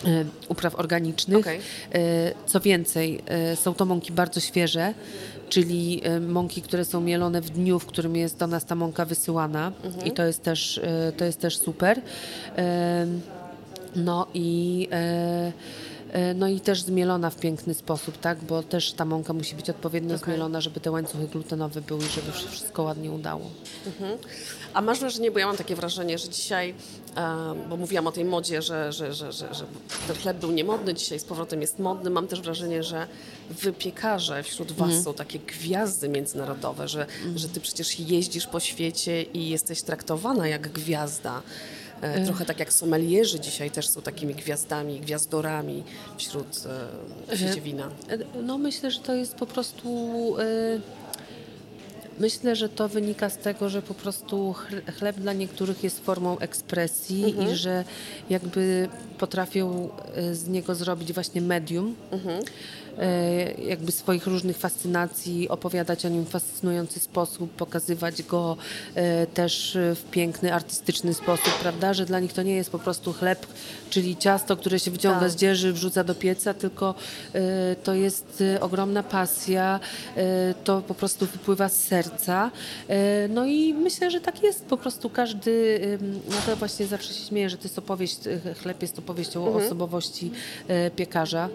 [0.04, 1.38] e, upraw organicznych.
[1.38, 1.58] Okay.
[1.92, 4.94] E, co więcej, e, są to mąki bardzo świeże,
[5.48, 9.72] czyli mąki, które są mielone w dniu, w którym jest do nas ta mąka wysyłana
[9.84, 10.06] mhm.
[10.06, 10.80] i to jest też,
[11.16, 12.00] to jest też super.
[13.96, 14.88] No i
[16.34, 18.44] no i też zmielona w piękny sposób, tak?
[18.44, 20.24] Bo też ta mąka musi być odpowiednio okay.
[20.26, 23.50] zmielona, żeby te łańcuchy glutenowe były, żeby wszystko ładnie udało.
[23.86, 24.18] Mhm.
[24.74, 26.74] A masz wrażenie, bo ja mam takie wrażenie, że dzisiaj,
[27.68, 29.48] bo mówiłam o tej modzie, że, że, że, że,
[30.06, 32.10] ten chleb był niemodny, dzisiaj z powrotem jest modny.
[32.10, 33.06] Mam też wrażenie, że
[33.50, 35.02] wypiekarze wśród Was mm.
[35.02, 37.38] są takie gwiazdy międzynarodowe, że, mm.
[37.38, 41.42] że Ty przecież jeździsz po świecie i jesteś traktowana jak gwiazda.
[42.00, 45.84] E, trochę tak jak sommelierzy dzisiaj też są takimi gwiazdami, gwiazdorami
[46.16, 46.46] wśród
[47.28, 47.90] e, w świecie wina.
[48.42, 49.88] No myślę, że to jest po prostu
[52.20, 54.54] Myślę, że to wynika z tego, że po prostu
[54.98, 57.50] chleb dla niektórych jest formą ekspresji mhm.
[57.50, 57.84] i że
[58.30, 61.94] jakby potrafią e, z niego zrobić właśnie medium.
[62.10, 62.42] Mhm.
[62.98, 68.56] E, jakby swoich różnych fascynacji, opowiadać o nim w fascynujący sposób, pokazywać go
[68.94, 71.94] e, też w piękny, artystyczny sposób, prawda?
[71.94, 73.46] Że dla nich to nie jest po prostu chleb,
[73.90, 75.30] czyli ciasto, które się wyciąga tak.
[75.30, 76.94] z dzieży, wrzuca do pieca, tylko
[77.34, 79.80] e, to jest ogromna pasja,
[80.64, 82.50] to po prostu wypływa z serca.
[83.28, 85.80] No i myślę, że tak jest po prostu każdy,
[86.30, 88.18] no to właśnie zawsze się śmieję, że to jest opowieść,
[88.62, 89.56] chleb jest opowieścią mhm.
[89.62, 90.30] o osobowości
[90.96, 91.48] piekarza,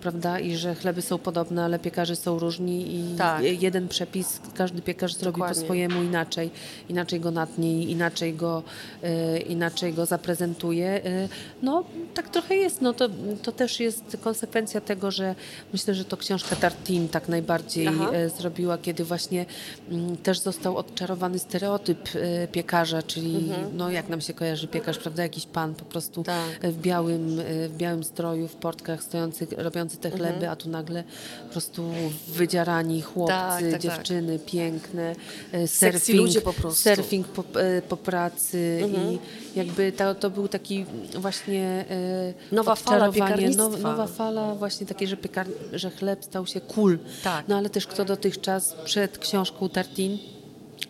[0.00, 0.38] prawda?
[0.38, 3.42] I że chleb chleby są podobne, ale piekarze są różni i tak.
[3.62, 5.60] jeden przepis każdy piekarz zrobi Dokładnie.
[5.60, 6.50] po swojemu inaczej.
[6.88, 8.62] Inaczej go natnie, inaczej go,
[9.02, 11.04] e, inaczej go zaprezentuje.
[11.04, 11.28] E,
[11.62, 12.80] no tak trochę jest.
[12.80, 13.08] No, to,
[13.42, 15.34] to też jest konsekwencja tego, że
[15.72, 19.46] myślę, że to książka Tartin tak najbardziej e, zrobiła, kiedy właśnie
[19.90, 22.08] mm, też został odczarowany stereotyp
[22.52, 23.76] piekarza, czyli mhm.
[23.76, 26.72] no jak nam się kojarzy piekarz, prawda, jakiś pan po prostu tak.
[26.72, 30.52] w, białym, w białym stroju, w portkach stojący, robiący te chleby, mhm.
[30.52, 31.04] a tu nagle nagle
[31.46, 31.90] po prostu
[32.28, 33.80] wydzierani chłopcy, tak, tak, tak.
[33.80, 34.48] dziewczyny tak.
[34.48, 35.14] piękne,
[35.52, 36.82] e, surfing, po prostu.
[36.82, 39.12] surfing po, e, po pracy mhm.
[39.12, 39.18] i
[39.56, 40.84] jakby to, to był taki
[41.18, 43.10] właśnie e, nowa fala
[43.56, 46.98] now, nowa fala właśnie takiej, że, piekar, że chleb stał się cool.
[47.24, 47.48] Tak.
[47.48, 50.18] No ale też kto dotychczas przed książką Tartin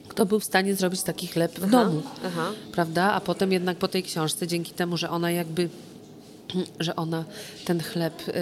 [0.08, 2.52] kto był w stanie zrobić taki chleb w aha, domu, aha.
[2.72, 3.12] prawda?
[3.12, 5.68] A potem jednak po tej książce, dzięki temu, że ona jakby
[6.80, 7.24] że ona
[7.64, 8.32] ten chleb y,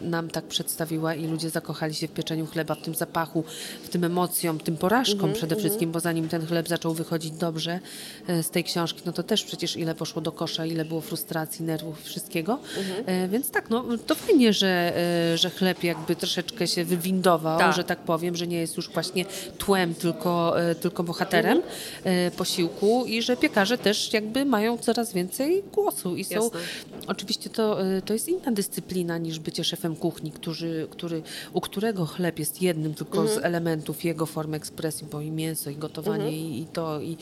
[0.00, 3.44] nam tak przedstawiła i ludzie zakochali się w pieczeniu chleba, w tym zapachu,
[3.82, 5.94] w tym emocjom, tym porażkom mm -hmm, przede wszystkim, mm -hmm.
[5.94, 7.80] bo zanim ten chleb zaczął wychodzić dobrze
[8.28, 11.64] y, z tej książki, no to też przecież ile poszło do kosza, ile było frustracji,
[11.64, 12.58] nerwów, wszystkiego.
[12.76, 13.30] Mm -hmm.
[13.30, 14.92] więc tak, no to fajnie, że,
[15.34, 17.76] że chleb jakby troszeczkę się wywindował, tak.
[17.76, 19.24] że tak powiem, że nie jest już właśnie
[19.58, 21.62] tłem, tylko, tylko bohaterem
[22.04, 22.30] mhm.
[22.30, 26.60] posiłku i że piekarze też jakby mają coraz więcej głosu i są Jasne.
[27.06, 31.22] oczywiście oczywiście to, y, to jest inna dyscyplina niż bycie szefem kuchni, który, który,
[31.52, 33.40] u którego chleb jest jednym tylko mhm.
[33.40, 36.34] z elementów jego formy ekspresji, bo i mięso, i gotowanie, mhm.
[36.34, 37.16] i, i, to, i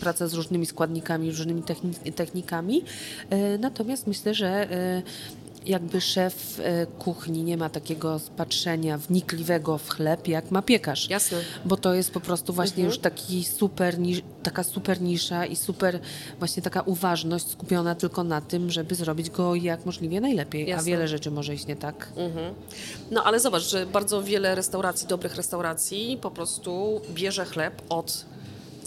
[0.00, 1.62] praca z różnymi składnikami, różnymi
[2.14, 2.82] technikami.
[3.32, 5.02] Y, natomiast myślę, że y,
[5.66, 11.10] jakby szef e, kuchni nie ma takiego patrzenia wnikliwego w chleb, jak ma piekarz.
[11.10, 11.38] Jasne.
[11.64, 13.96] Bo to jest po prostu właśnie już taki super,
[14.42, 16.00] taka super nisza i super
[16.38, 20.64] właśnie taka uważność skupiona tylko na tym, żeby zrobić go jak możliwie najlepiej.
[20.64, 20.86] A Jasne.
[20.86, 22.08] wiele rzeczy może iść nie tak.
[23.10, 28.24] No ale zobacz, że bardzo wiele restauracji, dobrych restauracji po prostu bierze chleb od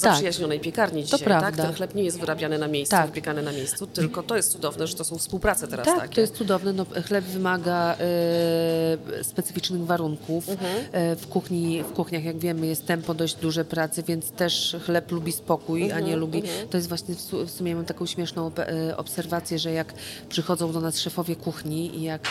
[0.01, 1.27] zaprzyjaźnionej piekarni dzisiaj, tak?
[1.27, 1.63] prawda.
[1.63, 3.05] Ten chleb nie jest wyrabiany na miejscu, Tak.
[3.05, 6.15] wypiekany na miejscu, tylko to jest cudowne, że to są współprace teraz Tak, takie.
[6.15, 6.73] to jest cudowne.
[6.73, 10.49] No, chleb wymaga e, specyficznych warunków.
[10.49, 10.85] Mhm.
[10.91, 15.11] E, w, kuchni, w kuchniach, jak wiemy, jest tempo dość duże pracy, więc też chleb
[15.11, 16.43] lubi spokój, a Mhm, nie lubi...
[16.69, 19.93] To jest właśnie, w su- w sumie mam taką śmieszną e, obserwację, że jak
[20.29, 22.21] przychodzą do nas szefowie kuchni i jak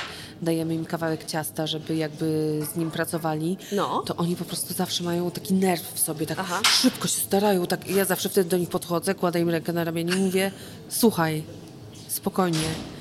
[0.43, 4.03] dajemy im kawałek ciasta, żeby jakby z nim pracowali, No.
[4.07, 6.61] to oni po prostu zawsze mają taki nerw w sobie, tak Aha.
[6.65, 7.58] szybko się starają.
[7.67, 10.51] Tak, ja zawsze wtedy do nich podchodzę, kładę im rękę na ramieniu i mówię,
[10.89, 11.43] słuchaj,
[12.23, 12.59] spokojnie.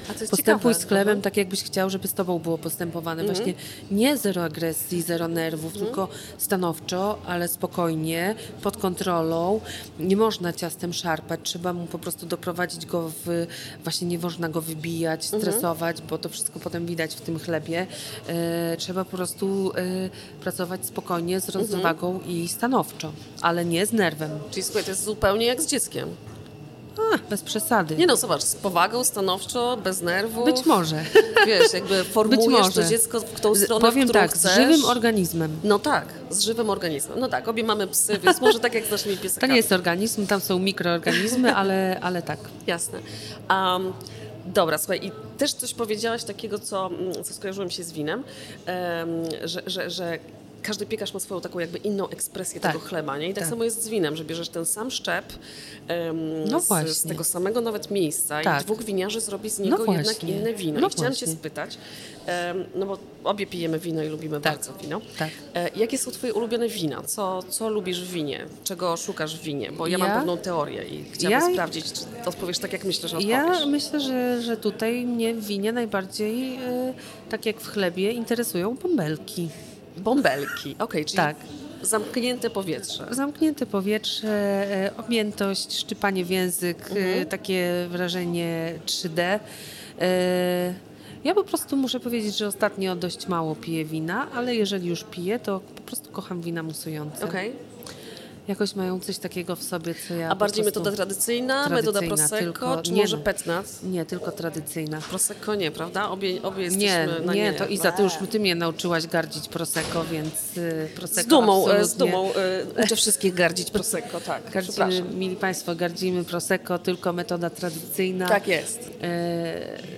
[0.07, 0.73] Postępuj ciekawe.
[0.73, 1.21] z chlebem Mhm.
[1.21, 3.23] tak, jakbyś chciał, żeby z tobą było postępowane.
[3.23, 3.53] Właśnie
[3.91, 5.85] nie zero agresji, zero nerwów, Mhm.
[5.85, 9.61] tylko stanowczo, ale spokojnie, pod kontrolą.
[9.99, 13.47] Nie można ciastem szarpać, trzeba mu po prostu doprowadzić go w...
[13.83, 15.41] Właśnie nie można go wybijać, Mhm.
[15.41, 17.87] stresować, bo to wszystko potem widać w tym chlebie.
[18.27, 20.09] E, trzeba po prostu e,
[20.41, 24.31] pracować spokojnie, z rozwagą i stanowczo, ale nie z nerwem.
[24.51, 26.09] Czyli słuchaj, to jest zupełnie jak z dzieckiem.
[27.29, 27.95] Bez przesady.
[27.95, 30.45] Nie no, zobacz, z powagą, stanowczo, bez nerwu.
[30.45, 31.03] Być może.
[31.47, 34.51] Wiesz, jakby formujesz to dziecko w tą stronę, Powiem w tak, chcesz.
[34.51, 35.59] z żywym organizmem.
[35.63, 37.19] No tak, z żywym organizmem.
[37.19, 39.51] No tak, obie mamy psy, więc może tak jak z naszymi To piesakami.
[39.51, 42.39] nie jest organizm, tam są mikroorganizmy, ale, ale tak.
[42.67, 42.99] Jasne.
[43.49, 43.93] Um,
[44.45, 46.89] dobra, słuchaj, i też coś powiedziałaś takiego, co,
[47.23, 48.23] co skojarzyło mi się z winem,
[48.65, 49.09] em,
[49.43, 50.19] że, że, że
[50.67, 52.73] każdy piekarz ma swoją taką jakby inną ekspresję Tak.
[52.73, 53.29] tego chleba, nie?
[53.29, 53.49] I tak, Tak.
[53.49, 55.25] samo jest z winem, że bierzesz ten sam szczep
[55.87, 58.61] em, No z, z tego samego nawet miejsca Tak.
[58.61, 60.79] i dwóch winiarzy zrobi z niego No jednak inne wino.
[60.79, 61.39] No I chciałam cię właśnie.
[61.39, 61.77] spytać,
[62.25, 64.53] em, no bo obie pijemy wino i lubimy Tak.
[64.53, 65.01] bardzo wino.
[65.19, 65.29] Tak.
[65.55, 67.01] E, jakie są twoje ulubione wina?
[67.03, 68.45] Co, co lubisz w winie?
[68.63, 69.71] Czego szukasz w winie?
[69.71, 73.09] Bo ja, mam Ja- pewną teorię i chciałabym Ja- sprawdzić, czy odpowiesz tak, jak myślę,
[73.09, 73.59] że odpowiesz.
[73.59, 76.93] Ja myślę, że, że tutaj mnie w winie najbardziej, e,
[77.29, 79.49] tak jak w chlebie, interesują bąbelki.
[79.99, 81.35] Bąbelki, okej, czyli Tak.
[81.81, 83.07] zamknięte powietrze.
[83.11, 84.27] Zamknięte powietrze,
[84.85, 86.77] e, objętość, szczypanie w język,
[87.21, 89.39] e, takie wrażenie 3D.
[90.01, 90.73] E,
[91.23, 95.39] Ja po prostu muszę powiedzieć, że ostatnio dość mało piję wina, ale jeżeli już piję,
[95.39, 97.25] to po prostu kocham wina musujące.
[97.25, 97.53] Okej.
[98.47, 102.37] Jakoś mają coś takiego w sobie, co ja A bardziej metoda tradycyjna, metoda Tradycyjna, prosecco,
[102.37, 103.23] tylko- czy nie może no.
[103.23, 103.83] petnat?
[103.83, 105.01] Nie, tylko tradycyjna.
[105.09, 106.09] Prosecco nie, prawda?
[106.09, 107.53] Obie, obie jesteśmy Nie, na nie, nie.
[107.53, 111.69] to Iza, ty już ty mnie nauczyłaś gardzić Prosecco, więc y, Prosecco Z dumą, z
[111.69, 114.43] absolutnie- dumą e, uczę wszystkich gardzić Prosecco, tak.
[114.53, 118.27] Gardzimy, mili Państwo, gardzimy Prosecco, tylko metoda tradycyjna.
[118.27, 118.89] Tak jest.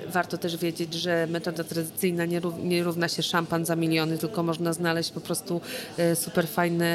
[0.07, 4.73] Warto też wiedzieć, że metoda tradycyjna nie, nie równa się szampan za miliony, tylko można
[4.73, 5.61] znaleźć po prostu
[5.97, 6.89] e, super fajne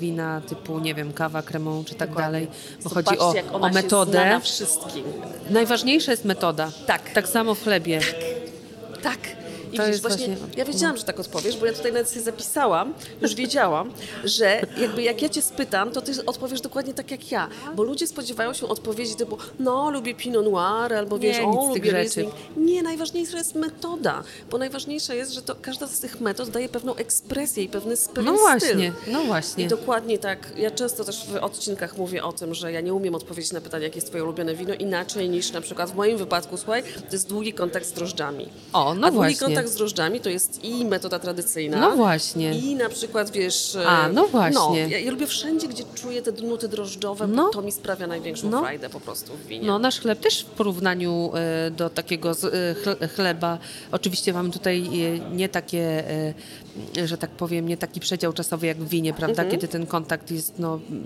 [0.00, 2.48] wina typu, nie wiem, kawa kremą czy tak dalej.
[2.84, 4.24] Bo Zobaczcie, chodzi o, o metodę.
[4.30, 5.04] na wszystkim.
[5.50, 6.70] Najważniejsza jest metoda.
[6.86, 7.10] Tak.
[7.10, 8.00] Tak samo w chlebie.
[9.02, 9.18] Tak.
[9.72, 12.20] I To widzisz, właśnie, właśnie- ja wiedziałam, że tak odpowiesz, bo ja tutaj nawet sobie
[12.20, 13.92] zapisałam, już wiedziałam,
[14.24, 18.06] że jakby jak ja cię spytam, to ty odpowiesz dokładnie tak jak ja, bo ludzie
[18.06, 21.90] spodziewają się odpowiedzi typu, no lubię Pinot Noir, albo wiesz, Nie, o lubię.
[21.92, 22.32] Riesling.
[22.56, 26.94] Nie, najważniejsza jest metoda, bo najważniejsze jest, że to każda z tych metod daje pewną
[26.96, 28.40] ekspresję i pewny pewien No styl.
[28.40, 29.64] właśnie, no właśnie.
[29.64, 30.52] I dokładnie tak.
[30.56, 33.84] Ja często też w odcinkach mówię o tym, że ja nie umiem odpowiedzieć na pytanie,
[33.84, 37.28] jakie jest twoje ulubione wino, inaczej niż na przykład w moim wypadku, słuchaj, to jest
[37.28, 38.48] długi kontakt z drożdżami.
[38.72, 39.46] O, no A długi właśnie.
[39.58, 41.80] Kontakt z drożdżami to jest i metoda tradycyjna.
[41.80, 42.58] No właśnie.
[42.58, 43.74] I na przykład, wiesz...
[43.76, 44.60] e, A, no właśnie.
[44.60, 47.48] No, ja, ja lubię wszędzie, gdzie czuję te nuty drożdżowe, bo No.
[47.48, 48.60] to mi sprawia największą No.
[48.60, 49.66] frajdę po prostu w winie.
[49.66, 52.34] No, nasz chleb też w porównaniu e, do takiego e,
[52.74, 53.58] chle- chleba,
[53.92, 54.82] oczywiście mamy tutaj
[55.32, 56.04] nie takie,
[57.06, 60.58] że tak powiem, nie taki przedział czasowy jak w winie, prawda, kiedy ten kontakt jest
[60.58, 61.04] no, Mhm.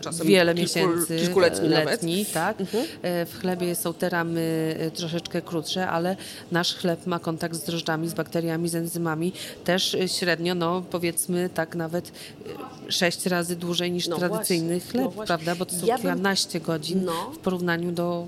[0.00, 1.78] Czasem wiele kilku- miesięcy, kilkuletni nawet.
[1.78, 1.88] Mhm.
[1.90, 2.56] letni, tak.
[2.60, 6.16] E, W chlebie są te ramy troszeczkę krótsze, ale
[6.52, 9.32] nasz chleb ma kontakt z drożdżami, z bakteriami, z enzymami,
[9.64, 12.12] też e, średnio, no powiedzmy tak nawet
[12.88, 15.94] e, sześć razy dłużej niż No tradycyjny właśnie, chleb, no prawda, bo to są Ja
[15.94, 17.30] bym- kilkanaście godzin No.
[17.34, 18.26] w porównaniu do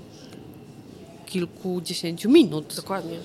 [1.25, 2.73] kilkudziesięciu minut.
[2.75, 3.17] Dokładnie.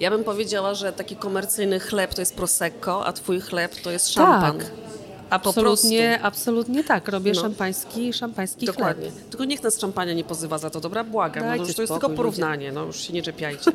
[0.00, 4.08] Ja bym powiedziała, że taki komercyjny chleb to jest prosecco, a twój chleb to jest
[4.12, 4.58] szampan.
[4.58, 4.70] Tak.
[4.70, 7.08] Po Absolutnie, absolutnie tak.
[7.08, 7.40] Robię No.
[7.40, 9.10] szampański, szampański Dokładnie.
[9.10, 9.24] chleb.
[9.30, 11.04] Tylko niech nas szampania nie pozywa za to, dobra?
[11.04, 11.42] Błagam.
[11.44, 12.16] No, Dajcie już to jest tylko ludzie.
[12.16, 13.70] porównanie, no już się nie czepiajcie.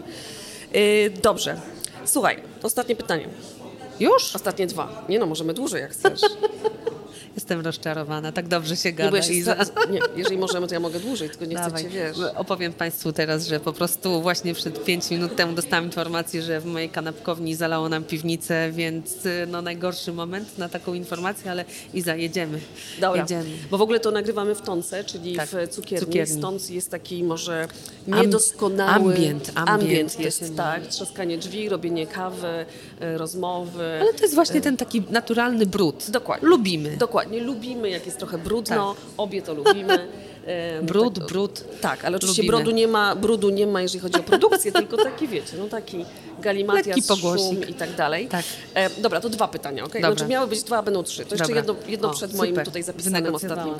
[0.73, 1.62] Yy, dobrze.
[2.05, 3.27] Słuchaj, ostatnie pytanie.
[3.99, 4.35] Już?
[4.35, 5.05] Ostatnie dwa.
[5.09, 6.21] Nie no, możemy dłużej jak chcesz.
[7.35, 9.19] Jestem rozczarowana, tak dobrze się gada.
[9.19, 9.55] Nie, Iza.
[9.91, 11.71] nie, jeżeli możemy, to ja mogę dłużej, tylko nie Dawaj.
[11.71, 12.17] chcę cię, wiesz.
[12.35, 16.65] Opowiem Państwu teraz, że po prostu właśnie przed 5 minut temu dostałam informację, że w
[16.65, 22.15] mojej kanapkowni zalało nam piwnicę, więc y, no najgorszy moment na taką informację, ale Iza,
[22.15, 22.59] jedziemy.
[23.01, 23.49] Dobra, Jedziemy.
[23.71, 26.05] bo w ogóle to nagrywamy w Tonce, czyli Tak, w cukierni.
[26.05, 26.37] cukierni.
[26.37, 27.67] Stąd jest taki może
[28.07, 28.91] niedoskonały...
[29.13, 30.87] ambient, ambient ambient jest, tak.
[30.87, 32.65] Trzaskanie drzwi, robienie kawy,
[32.99, 33.97] e, rozmowy.
[34.01, 36.05] Ale to jest właśnie ten taki naturalny brud.
[36.09, 36.47] Dokładnie.
[36.47, 36.97] Lubimy.
[36.97, 40.07] Dokładnie, lubimy, jak jest trochę brudno, obie to lubimy.
[40.47, 41.63] E, Brud, tak, brud.
[41.82, 42.58] Tak, ale oczywiście Lubimy.
[42.58, 46.06] brodu nie ma, brudu nie ma, jeżeli chodzi o produkcję, tylko taki, wiecie, no taki
[46.41, 48.27] galimatias, szum i tak dalej.
[48.27, 48.45] Tak.
[48.73, 50.01] E, dobra, to dwa pytania, okej?
[50.01, 50.15] Dobra.
[50.17, 51.25] Znaczy miały być dwa, a będą trzy.
[51.25, 51.56] To jeszcze Dobra.
[51.56, 52.65] jedno, jedno O, przed moim super.
[52.65, 53.73] tutaj zapisanym ostatnim.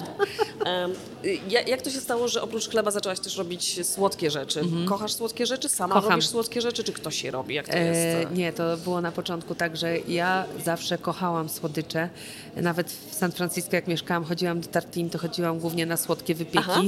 [1.50, 4.62] Ja- jak to się stało, że oprócz chleba zaczęłaś też robić słodkie rzeczy?
[4.90, 5.70] Kochasz słodkie rzeczy?
[5.70, 6.02] Sama Mhm.
[6.02, 6.12] Kocham.
[6.20, 7.56] robisz słodkie rzeczy, czy ktoś je robi?
[7.56, 8.32] Jak to E, jest?
[8.36, 12.10] nie, to było na początku tak, że ja zawsze kochałam słodycze.
[12.56, 16.53] Nawet w San Francisco, jak mieszkałam, chodziłam do Tartin, to chodziłam głównie na słodkie wypieki.
[16.60, 16.82] Aha.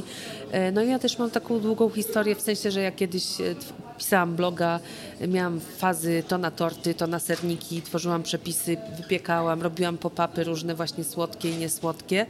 [0.51, 3.55] E, no i ja też mam taką długą historię, w sensie, że ja kiedyś e,
[3.97, 4.79] pisałam bloga,
[5.27, 11.03] miałam fazy to na torty, to na serniki, tworzyłam przepisy, wypiekałam, robiłam pop-upy różne właśnie
[11.03, 12.25] słodkie i niesłodkie.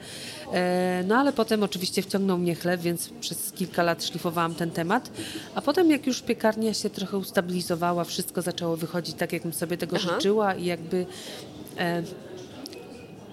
[0.53, 5.11] E, No ale potem oczywiście wciągnął mnie chleb, więc przez kilka lat szlifowałam ten temat.
[5.55, 9.97] A potem jak już piekarnia się trochę ustabilizowała, wszystko zaczęło wychodzić tak, jakbym sobie tego
[9.99, 10.13] Aha.
[10.13, 11.05] życzyła i jakby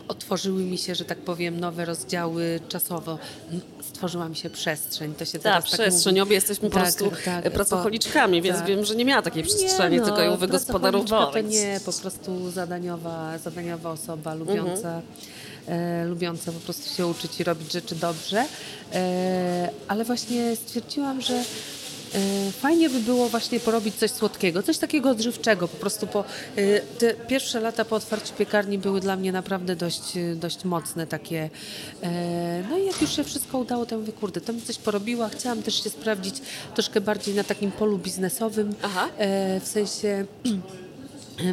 [0.09, 3.19] otworzyły mi się, że tak powiem, nowe rozdziały czasowo.
[3.83, 5.15] Stworzyła mi się przestrzeń.
[5.15, 6.13] To się Tak, teraz tak przestrzeń.
[6.13, 6.21] mówi.
[6.21, 8.67] Obie jesteśmy po Tak, prostu tak, e, pracocholiczkami, więc tak.
[8.67, 11.33] wiem, że nie miała takiej przestrzeni, Nie, tylko ją no, wygospodarowała.
[11.33, 15.01] To nie, po prostu zadaniowa, zadaniowa osoba, lubiąca,
[15.69, 18.47] e, lubiąca po prostu się uczyć i robić rzeczy dobrze.
[18.93, 21.43] E, ale właśnie stwierdziłam, że
[22.53, 25.69] fajnie by było właśnie porobić coś słodkiego, coś takiego odżywczego.
[25.69, 26.25] Po prostu po,
[26.57, 31.07] e, te pierwsze lata po otwarciu piekarni były dla mnie naprawdę dość, e, dość mocne
[31.07, 31.51] takie.
[32.03, 35.29] E, no i jak już się wszystko udało, to mówię, kurde, to mi coś porobiła.
[35.29, 36.35] Chciałam też się sprawdzić
[36.75, 38.75] troszkę bardziej na takim polu biznesowym.
[38.83, 39.09] Aha.
[39.19, 40.25] E, w sensie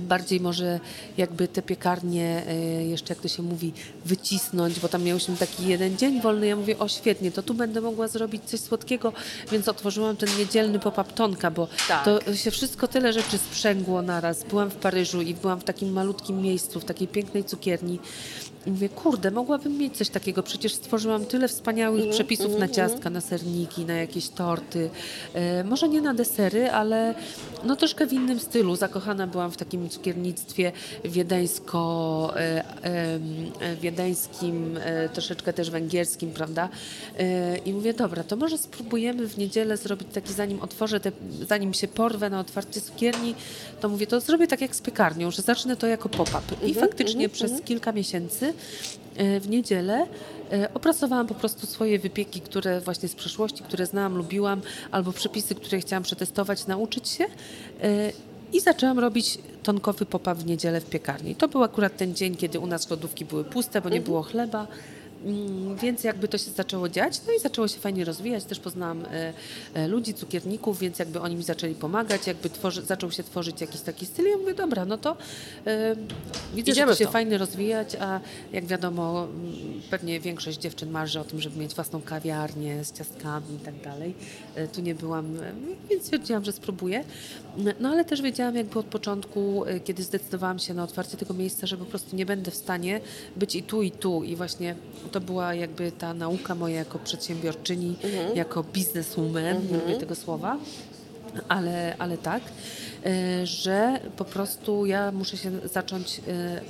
[0.02, 0.80] bardziej może
[1.18, 3.74] jakby te piekarnie, e, jeszcze jak to się mówi,
[4.06, 6.48] wycisnąć, bo tam miałyśmy taki jeden dzień wolny.
[6.48, 9.14] Ja mówię, o świetnie, to tu będę mogła zrobić coś słodkiego,
[9.52, 12.06] więc otworzyłam ten niedzielny pop-up Tonka, bo Tak.
[12.06, 14.44] to się wszystko tyle rzeczy sprzęgło naraz.
[14.44, 18.00] Byłam w Paryżu i byłam w takim malutkim miejscu, w takiej pięknej cukierni.
[18.66, 20.44] I mówię, kurde, mogłabym mieć coś takiego.
[20.44, 24.90] Przecież stworzyłam tyle wspaniałych przepisów na ciastka, na serniki, na jakieś torty.
[25.34, 27.16] E, może nie na desery, ale
[27.64, 28.76] no troszkę w innym stylu.
[28.76, 30.72] Zakochana byłam w takim cukiernictwie
[31.04, 36.70] wiedeńsko, e, e, wiedeńskim, e, troszeczkę też węgierskim, prawda?
[37.20, 41.12] E, I mówię, dobra, to może spróbujemy w niedzielę zrobić taki, zanim otworzę, te,
[41.48, 43.36] zanim się porwę na otwarcie cukierni,
[43.82, 46.68] to mówię, to zrobię tak jak z piekarnią, że zacznę to jako pop-up.
[46.68, 48.49] I faktycznie przez kilka miesięcy
[49.16, 50.08] e, w niedzielę
[50.52, 55.56] e, opracowałam po prostu swoje wypieki, które właśnie z przeszłości, które znałam, lubiłam, albo przepisy,
[55.56, 57.26] które chciałam przetestować, nauczyć się.
[57.84, 58.12] e,
[58.54, 61.36] I zaczęłam robić tonkowy pop-up w niedzielę w piekarni.
[61.36, 64.68] To był akurat ten dzień, kiedy u nas lodówki były puste, bo nie było chleba.
[65.26, 68.44] Mm, Więc jakby to się zaczęło dziać, no i zaczęło się fajnie rozwijać.
[68.44, 69.34] Też poznałam e,
[69.74, 73.82] e, ludzi, cukierników, więc jakby oni mi zaczęli pomagać, jakby tworzy, zaczął się tworzyć jakiś
[73.82, 74.26] taki styl.
[74.26, 75.18] I ja mówię, dobra, no to
[75.68, 75.96] e,
[76.56, 78.20] widzę, Idziemy że to się fajnie rozwijać, a
[78.52, 83.56] jak wiadomo, mm, pewnie większość dziewczyn marzy o tym, żeby mieć własną kawiarnię z ciastkami
[83.56, 84.14] i tak dalej.
[84.74, 85.38] Tu nie byłam,
[85.90, 87.04] więc stwierdziłam, że spróbuję.
[87.80, 91.78] No ale też wiedziałam jakby od początku, kiedy zdecydowałam się na otwarcie tego miejsca, że
[91.78, 93.02] po prostu nie będę w stanie
[93.36, 94.24] być i tu, i tu.
[94.24, 94.76] I właśnie
[95.10, 97.96] to była jakby ta nauka moja jako przedsiębiorczyni,
[98.36, 100.58] jako bizneswoman, nie lubię tego słowa,
[101.48, 102.44] ale, ale tak,
[103.06, 106.62] e, że po prostu ja muszę się zacząć e,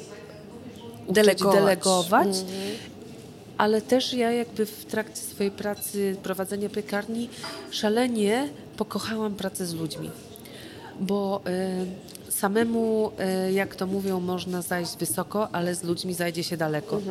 [1.09, 1.55] Delegować.
[1.55, 2.27] delegować
[3.59, 7.29] ale też ja jakby w trakcie swojej pracy prowadzenia piekarni
[7.71, 10.11] szalenie pokochałam pracę z ludźmi.
[10.99, 11.41] Bo
[12.27, 13.11] y, samemu,
[13.47, 17.01] y, jak to mówią, można zajść wysoko, ale z ludźmi zajdzie się daleko.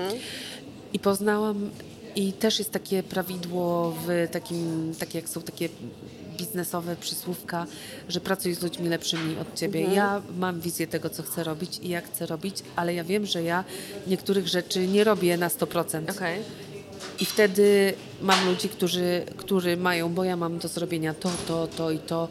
[0.92, 1.70] I poznałam,
[2.16, 5.68] i też jest takie prawidło w takim, takie jak są takie
[6.38, 7.66] biznesowe przysłówka,
[8.08, 9.80] że pracuj z ludźmi lepszymi od ciebie.
[9.82, 13.42] Ja mam wizję tego, co chcę robić i jak chcę robić, ale ja wiem, że
[13.42, 13.64] ja
[14.06, 16.10] niektórych rzeczy nie robię na 100%.
[16.10, 16.42] Okej.
[17.20, 21.90] I wtedy mam ludzi, którzy, którzy mają, bo ja mam do zrobienia to, to, to
[21.90, 22.28] i to.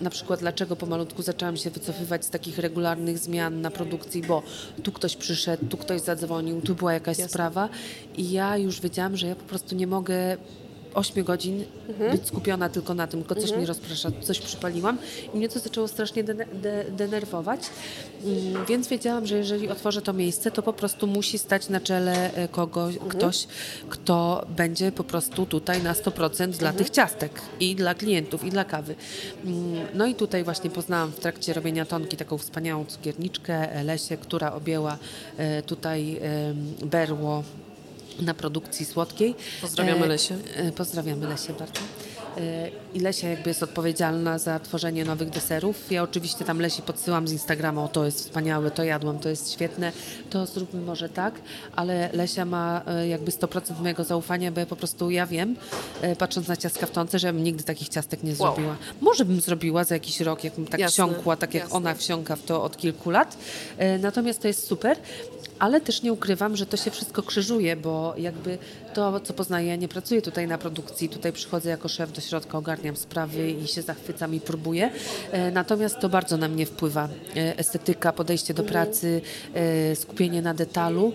[0.00, 4.42] Na przykład dlaczego pomalutku zaczęłam się wycofywać z takich regularnych zmian na produkcji, bo
[4.82, 7.68] tu ktoś przyszedł, tu ktoś zadzwonił, tu była jakaś sprawa.
[8.16, 10.36] I ja już wiedziałam, że ja po prostu nie mogę
[10.94, 11.64] 8 godzin
[12.12, 14.98] być skupiona tylko na tym, tylko coś mnie rozprasza, coś przypaliłam
[15.34, 17.60] i mnie to zaczęło strasznie dene- de- denerwować,
[18.24, 22.34] Mm, więc wiedziałam, że jeżeli otworzę to miejsce, to po prostu musi stać na czele
[22.34, 23.46] e, kogoś, ktoś,
[23.88, 28.64] kto będzie po prostu tutaj na 100% dla tych ciastek i dla klientów, i dla
[28.64, 28.94] kawy.
[29.44, 34.52] Mm, No i tutaj właśnie poznałam w trakcie robienia tonki taką wspaniałą cukierniczkę Lesię, która
[34.52, 34.98] objęła
[35.36, 36.20] e, tutaj
[36.84, 37.42] berło
[38.20, 39.34] na produkcji słodkiej.
[39.60, 40.16] Pozdrawiamy.
[40.56, 41.80] E, Pozdrawiamy Lesię bardzo.
[42.94, 45.92] I Lesia jakby jest odpowiedzialna za tworzenie nowych deserów.
[45.92, 49.52] Ja oczywiście tam Lesi podsyłam z Instagrama, o to jest wspaniałe, to jadłam, to jest
[49.52, 49.92] świetne,
[50.30, 51.34] to zróbmy może tak,
[51.76, 55.56] ale Lesia ma e, jakby 100% mojego zaufania, bo ja po prostu ja wiem,
[56.02, 58.36] e, patrząc na ciastka w tonce, że ja bym nigdy takich ciastek nie Wow.
[58.54, 58.76] zrobiła.
[59.00, 61.76] Może bym zrobiła za jakiś rok, jakbym tak Jasne, wsiąkła, tak jak jasne.
[61.76, 63.36] ona wsiąka w to od kilku lat.
[63.78, 64.96] E, Natomiast to jest super.
[65.58, 68.58] Ale też nie ukrywam, że to się wszystko krzyżuje, bo jakby
[68.94, 72.58] to, co poznaję, ja nie pracuję tutaj na produkcji, tutaj przychodzę jako szef do środka,
[72.58, 74.90] ogarniam sprawy i się zachwycam i próbuję.
[75.32, 77.08] E, Natomiast to bardzo na mnie wpływa.
[77.36, 79.20] E, Estetyka, podejście do pracy,
[79.54, 81.12] e, skupienie na detalu.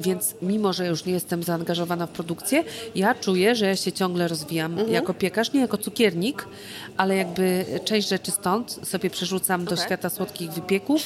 [0.00, 4.28] Więc mimo, że już nie jestem zaangażowana w produkcję, ja czuję, że ja się ciągle
[4.28, 6.46] rozwijam jako piekarz, nie jako cukiernik,
[6.96, 9.84] ale jakby część rzeczy stąd sobie przerzucam do Okej.
[9.84, 11.02] świata słodkich wypieków.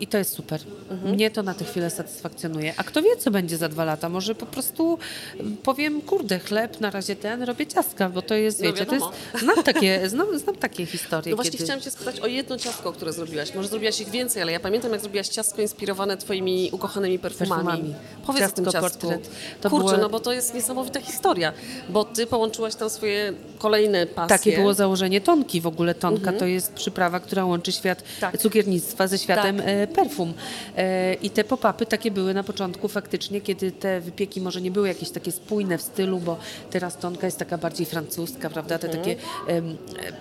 [0.00, 0.60] E, I to jest super.
[1.04, 2.74] Mnie to na tę chwilę satysfakcjonuje.
[2.76, 4.08] A kto wie, co będzie za dwa lata?
[4.08, 4.98] Może po prostu
[5.40, 8.94] mm, powiem, kurde, chleb, na razie ten, robię ciastka, bo to jest, No wiecie, to
[8.94, 9.06] jest,
[9.44, 11.30] znam takie, znam, znam takie historie.
[11.30, 11.64] No właśnie kiedy...
[11.64, 13.54] chciałam Cię spytać o jedno ciastko, które zrobiłaś.
[13.54, 17.64] Może zrobiłaś ich więcej, ale ja pamiętam, jak zrobiłaś ciastko inspirowane Twoimi ukochanymi perfumami.
[17.64, 17.94] Perfumami.
[18.26, 19.00] Powiedz Ciastko o tym ciastku.
[19.00, 19.30] portret.
[19.60, 21.52] To Kurczę, było- no bo to jest niesamowita historia,
[21.88, 24.38] bo Ty połączyłaś tam swoje kolejne pasje.
[24.38, 25.60] Takie było założenie tonki.
[25.60, 28.38] W ogóle tonka to jest przyprawa, która łączy świat Tak.
[28.38, 29.66] cukiernictwa ze światem Tak.
[29.90, 30.34] E, perfum.
[30.76, 34.88] E, I te pop-upy takie były na początku faktycznie, kiedy te wypieki może nie były
[34.88, 36.38] jakieś takie spójne w stylu, bo
[36.70, 38.78] teraz tonka jest taka bardziej francuska, prawda?
[38.78, 39.16] Te takie,
[39.46, 39.76] em,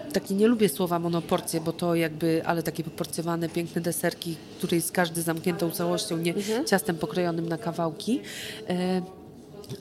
[0.08, 4.76] e, takie, nie lubię słowa monoporcje, bo to jakby, ale takie poporcjowane, piękne deserki, które
[4.76, 6.34] jest każdy zamkniętą całością, nie
[6.66, 8.22] ciastem pokrojonym na kawałki.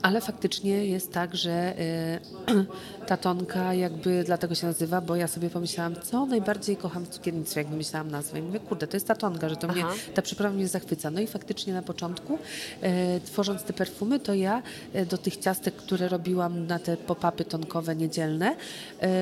[0.01, 2.19] Ale faktycznie jest tak, że e,
[3.07, 7.61] ta tonka jakby dlatego się nazywa, bo ja sobie pomyślałam, co najbardziej kocham w cukiernictwie,
[7.61, 8.39] jak wymyślałam nazwę.
[8.39, 9.83] I mówię, kurde, to jest ta tonka, że to mnie,
[10.13, 11.11] ta przyprawa mnie zachwyca.
[11.11, 12.39] No i faktycznie na początku,
[12.81, 14.61] e, tworząc te perfumy, to ja
[14.93, 18.55] e, do tych ciastek, które robiłam na te pop-upy tonkowe niedzielne,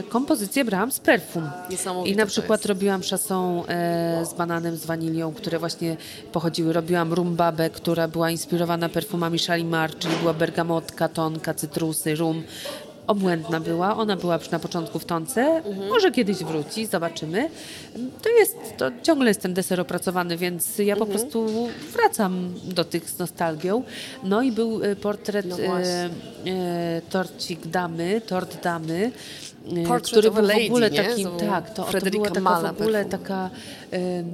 [0.09, 1.49] kompozycję brałam z perfum.
[2.05, 5.97] I na przykład robiłam szasą e, z bananem, z wanilią, które właśnie
[6.31, 6.73] pochodziły.
[6.73, 12.43] Robiłam rumbabę, która była inspirowana perfumami Shalimar, czyli była bergamotka, tonka, cytrusy, rum.
[13.07, 15.89] Obłędna była, ona była na początku w tonce, Mhm.
[15.89, 17.49] może kiedyś wróci, zobaczymy.
[18.21, 20.99] To jest, to ciągle jest ten deser opracowany, więc ja Mhm.
[20.99, 21.47] po prostu
[21.93, 23.83] wracam do tych z nostalgią.
[24.23, 26.09] No i był e, portret No e,
[26.47, 29.11] e, torcik damy, tort damy,
[29.77, 31.03] e, Portrait który był w lady, ogóle nie?
[31.03, 33.19] takim, To tak, to, to była taka Mala w ogóle perfum.
[33.19, 33.49] taka,
[33.91, 34.31] em,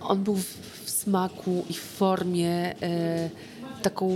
[0.00, 0.44] on był w,
[0.84, 3.30] w smaku i w formie e,
[3.82, 4.08] taką,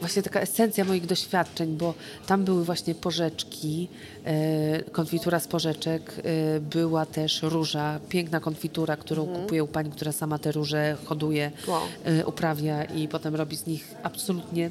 [0.00, 1.94] właśnie taka esencja moich doświadczeń, bo
[2.26, 3.88] tam były właśnie porzeczki,
[4.24, 6.14] e, konfitura z porzeczek,
[6.56, 11.50] e, była też róża, piękna konfitura, którą kupuję u pani, która sama te róże hoduje,
[11.68, 11.82] Wow.
[12.04, 14.70] e, uprawia i potem robi z nich absolutnie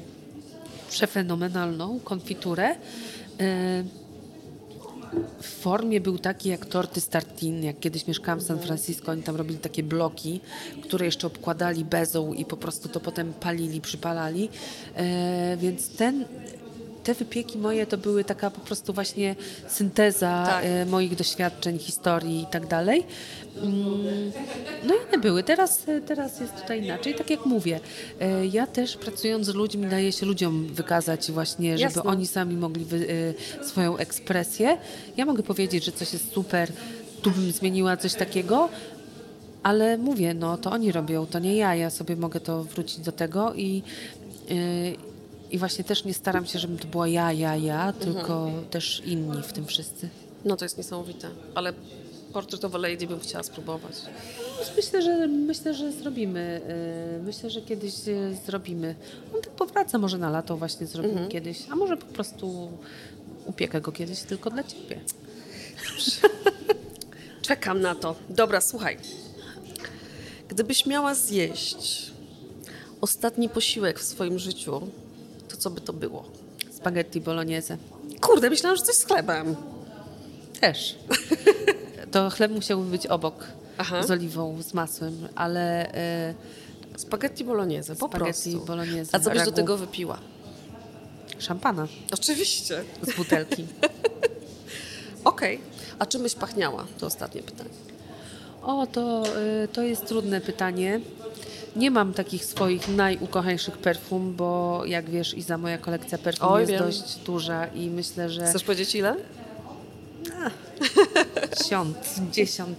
[0.90, 2.74] przefenomenalną konfiturę.
[5.42, 9.36] W formie był taki jak torty Startin, jak kiedyś mieszkałam w San Francisco, oni tam
[9.36, 10.40] robili takie bloki,
[10.82, 14.48] które jeszcze obkładali bezą i po prostu to potem palili, przypalali.
[14.96, 16.24] E, więc ten,
[17.10, 19.36] te wypieki moje to były taka po prostu właśnie
[19.68, 20.64] synteza Tak.
[20.64, 23.06] e, moich doświadczeń, historii i tak dalej.
[23.56, 24.32] Mm,
[24.84, 25.42] No i one były.
[25.42, 27.14] Teraz, teraz jest tutaj inaczej.
[27.14, 27.80] Tak jak mówię,
[28.20, 32.02] e, ja też pracując z ludźmi daję się ludziom wykazać właśnie, żeby Jasne.
[32.02, 33.06] oni sami mogli wy,
[33.60, 34.78] e, swoją ekspresję.
[35.16, 36.72] Ja mogę powiedzieć, że coś jest super,
[37.22, 38.68] tu bym zmieniła coś takiego,
[39.62, 41.74] ale mówię, no to oni robią, to nie ja.
[41.74, 43.82] Ja sobie mogę to wrócić do tego i,
[44.50, 45.09] e,
[45.50, 49.42] i właśnie też nie staram się, żeby to była ja, ja, ja, tylko też inni
[49.42, 50.08] w tym wszyscy.
[50.44, 51.72] No to jest niesamowite, ale
[52.74, 53.92] a Lady bym chciała spróbować.
[54.76, 56.60] Myślę, że myślę, że zrobimy.
[57.18, 58.94] y, Myślę, że kiedyś y, zrobimy.
[59.34, 62.72] On tak powraca może na lato właśnie zrobimy kiedyś, a może po prostu
[63.46, 65.00] upiekę go kiedyś tylko dla ciebie.
[67.42, 68.14] Czekam na to.
[68.28, 68.96] Dobra, słuchaj.
[70.48, 72.12] Gdybyś miała zjeść
[73.00, 74.80] ostatni posiłek w swoim życiu,
[75.60, 76.24] co by to było?
[76.72, 77.76] Spaghetti bolognese.
[78.20, 79.56] Kurde, myślałam, że coś z chlebem.
[80.60, 80.78] Też.
[82.10, 83.46] To chleb musiałby być obok
[83.78, 84.02] Aha.
[84.02, 86.34] z oliwą, z masłem, ale y,
[86.96, 88.66] Spaghetti bolognese, po Spaghetti prostu.
[88.66, 89.56] bolognese, A co byś do ragu.
[89.56, 90.18] tego wypiła?
[91.38, 92.84] Szampana Oczywiście.
[93.02, 93.66] z butelki.
[95.24, 95.60] Okej.
[95.98, 96.86] A czym byś pachniała?
[96.98, 97.70] To ostatnie pytanie.
[98.62, 99.22] O, to,
[99.64, 101.00] y, to jest trudne pytanie.
[101.76, 106.72] Nie mam takich swoich najukochańszych perfum, bo jak wiesz, Iza, moja kolekcja perfum Oj, jest
[106.72, 106.82] wiem.
[106.82, 109.16] dość duża i myślę, że Chcesz powiedzieć ile?
[111.58, 112.78] dziesiąt, dziesiąt.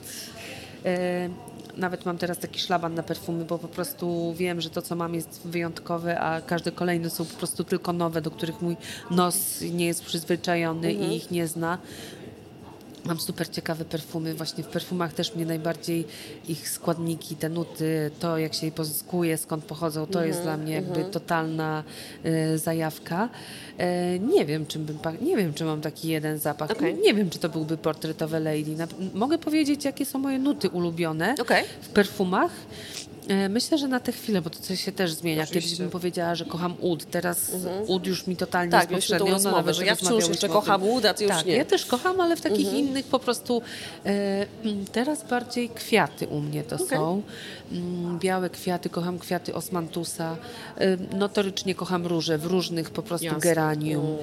[0.86, 1.30] E,
[1.78, 5.16] Nawet mam teraz taki szlaban na perfumy, bo po prostu wiem, że to, co mam,
[5.16, 8.76] jest wyjątkowe, a każde kolejne są po prostu tylko nowe, do których mój
[9.12, 11.78] nos nie jest przyzwyczajony i ich nie zna.
[13.06, 14.34] Mam super ciekawe perfumy.
[14.34, 16.08] Właśnie w perfumach też mnie najbardziej
[16.48, 20.74] ich składniki, te nuty, to jak się je pozyskuje, skąd pochodzą, to jest dla mnie
[20.74, 21.84] jakby totalna
[22.24, 23.30] e, zajawka.
[23.78, 26.72] E, nie wiem, czym bym, nie wiem, czy mam taki jeden zapach.
[26.72, 26.96] Okej.
[26.96, 28.76] Nie wiem, czy to byłby portretowe lady.
[28.76, 31.64] Na, mogę powiedzieć, jakie są moje nuty ulubione Okej.
[31.82, 32.52] w perfumach.
[33.28, 35.44] E, Myślę, że na tę chwilę, bo to coś się też zmienia.
[35.44, 35.70] Oczywiście.
[35.70, 37.06] Kiedyś bym powiedziała, że kocham ud.
[37.12, 37.52] Teraz
[37.88, 38.98] ud już mi totalnie Tak, no,
[39.28, 41.56] rozmowę, nawet że ja wciąż jeszcze kocham ud, a ty już tak, nie.
[41.56, 43.62] Ja też kocham, ale w takich innych po prostu
[44.06, 47.22] e, mm, teraz bardziej kwiaty u mnie to są.
[47.72, 50.38] Mm, Białe kwiaty, kocham kwiaty osmantusa.
[50.78, 53.40] E, notorycznie kocham róże w różnych po prostu Jasne.
[53.42, 54.18] geranium.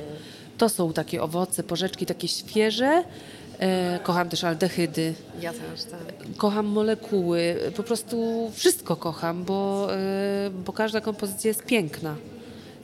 [0.59, 3.05] To są takie owoce, porzeczki takie świeże.
[3.59, 5.15] E, kocham też aldehydy.
[5.41, 6.37] Ja też, tak.
[6.37, 12.17] Kocham molekuły, po prostu wszystko kocham, bo, e, bo każda kompozycja jest piękna.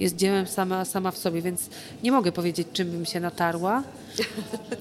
[0.01, 1.71] Jest dziełem sama, sama w sobie, więc
[2.03, 3.83] nie mogę powiedzieć, czym bym się natarła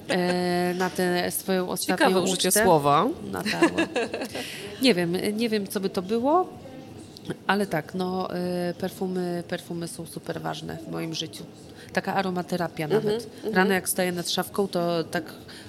[0.08, 2.64] e, na tę swoją ostatnią Ciekawe użycie ucztę.
[2.64, 3.06] słowa.
[3.32, 3.86] Natarła.
[4.82, 6.48] Nie wiem, nie wiem, co by to było,
[7.46, 11.44] ale tak, no, e, perfumy, perfumy są super ważne w moim życiu.
[11.94, 13.26] Taka aromaterapia nawet.
[13.52, 15.24] Rano jak staję nad szafką, to tak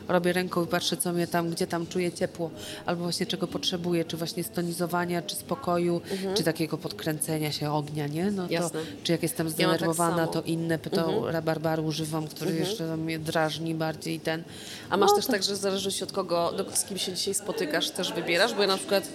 [0.07, 2.51] robię ręką i patrzę, co mnie tam, gdzie tam czuję ciepło,
[2.85, 6.01] albo właśnie czego potrzebuję, czy właśnie stonizowania, czy spokoju,
[6.35, 8.31] czy takiego podkręcenia się ognia, nie?
[8.31, 8.79] No to, Jasne.
[9.03, 10.31] czy jak jestem Ja tak zdenerwowana, samo.
[10.31, 14.43] to inne, to rabarbaru używam, który jeszcze mnie drażni bardziej ten.
[14.89, 17.33] A masz No, też tak, że w zależności od kogo, do, z kim się dzisiaj
[17.33, 18.53] spotykasz, też wybierasz?
[18.53, 19.07] Bo ja na przykład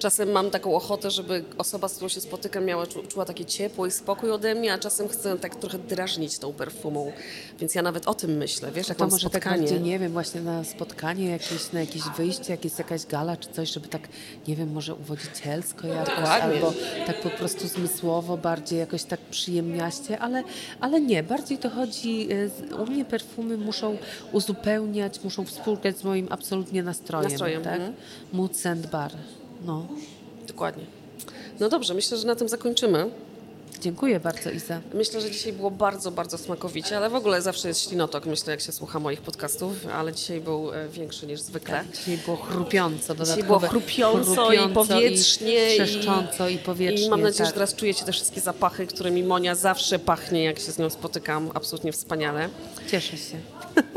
[0.00, 3.86] czasem mam taką ochotę, żeby osoba, z którą się spotykam, miała, czu- czuła takie ciepło
[3.86, 7.12] i spokój ode mnie, a czasem chcę tak trochę drażnić tą perfumą.
[7.58, 9.62] Więc ja nawet o tym myślę, wiesz, jak To mam może tak spotkanie.
[9.62, 13.48] bardziej, nie wiem, właśnie na spotkanie jakieś, na jakieś wyjście, jak jest jakaś gala czy
[13.52, 14.08] coś, żeby tak,
[14.48, 16.42] nie wiem, może uwodzicielsko jakoś, Dokładnie.
[16.42, 16.72] albo
[17.06, 20.42] tak po prostu zmysłowo, bardziej jakoś tak przyjemniaście, ale,
[20.80, 23.96] ale nie, bardziej to chodzi, z- u mnie perfumy muszą
[24.32, 27.72] uzupełniać, muszą współgrać z moim absolutnie nastrojem, Nastrojem, tak?
[27.74, 27.94] mhm.
[28.32, 29.12] Mood and bar,
[29.64, 29.86] no.
[30.46, 30.84] Dokładnie.
[31.60, 33.10] No dobrze, myślę, że na tym zakończymy.
[33.80, 34.80] Dziękuję bardzo, Iza.
[34.94, 38.60] Myślę, że dzisiaj było bardzo, bardzo smakowicie, ale w ogóle zawsze jest ślinotok, myślę, jak
[38.60, 41.84] się słucha moich podcastów, ale dzisiaj był e, większy niż zwykle.
[41.94, 43.14] Dzisiaj było chrupiąco.
[43.24, 47.06] Dzisiaj było chrupiąco i powietrznie I i- trzeszcząco i, powietrznie.
[47.06, 47.46] I mam nadzieję, tak.
[47.46, 51.50] że teraz czujecie te wszystkie zapachy, którymi Monia zawsze pachnie, jak się z nią spotykam.
[51.54, 52.48] Absolutnie wspaniale.
[52.90, 53.36] Cieszę się.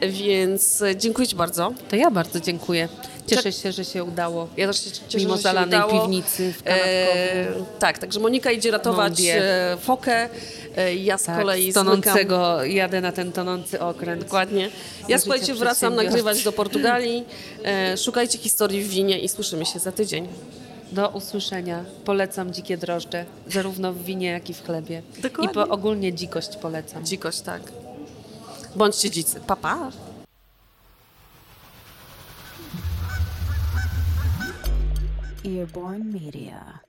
[0.00, 1.72] Więc dziękuję Ci bardzo.
[1.90, 2.88] To ja bardzo dziękuję.
[3.26, 4.48] Cieszę się, że się udało.
[4.56, 6.00] Ja też się cieszę, Mimo że zalanej udało.
[6.00, 6.62] piwnicy w.
[6.66, 7.46] E,
[7.78, 9.42] tak, także Monika idzie ratować Mądrie.
[9.44, 10.28] e, fokę.
[10.76, 14.24] E, ja z Tak, kolei z zmykam- tonącego, jadę na ten tonący okręt.
[14.24, 14.70] Dokładnie.
[15.08, 17.24] Ja słuchajcie, wracam nagrywać do Portugalii.
[17.64, 20.28] E, szukajcie historii w winie i słyszymy się za tydzień.
[20.92, 21.84] Do usłyszenia.
[22.04, 25.02] Polecam dzikie drożdże, zarówno w winie, jak i w chlebie.
[25.22, 25.50] Dokładnie.
[25.50, 27.04] I po, ogólnie dzikość polecam.
[27.06, 27.60] Dzikość, tak.
[28.76, 29.40] Bądźcie dzicy.
[29.40, 29.90] Pa, pa.
[36.04, 36.87] Media.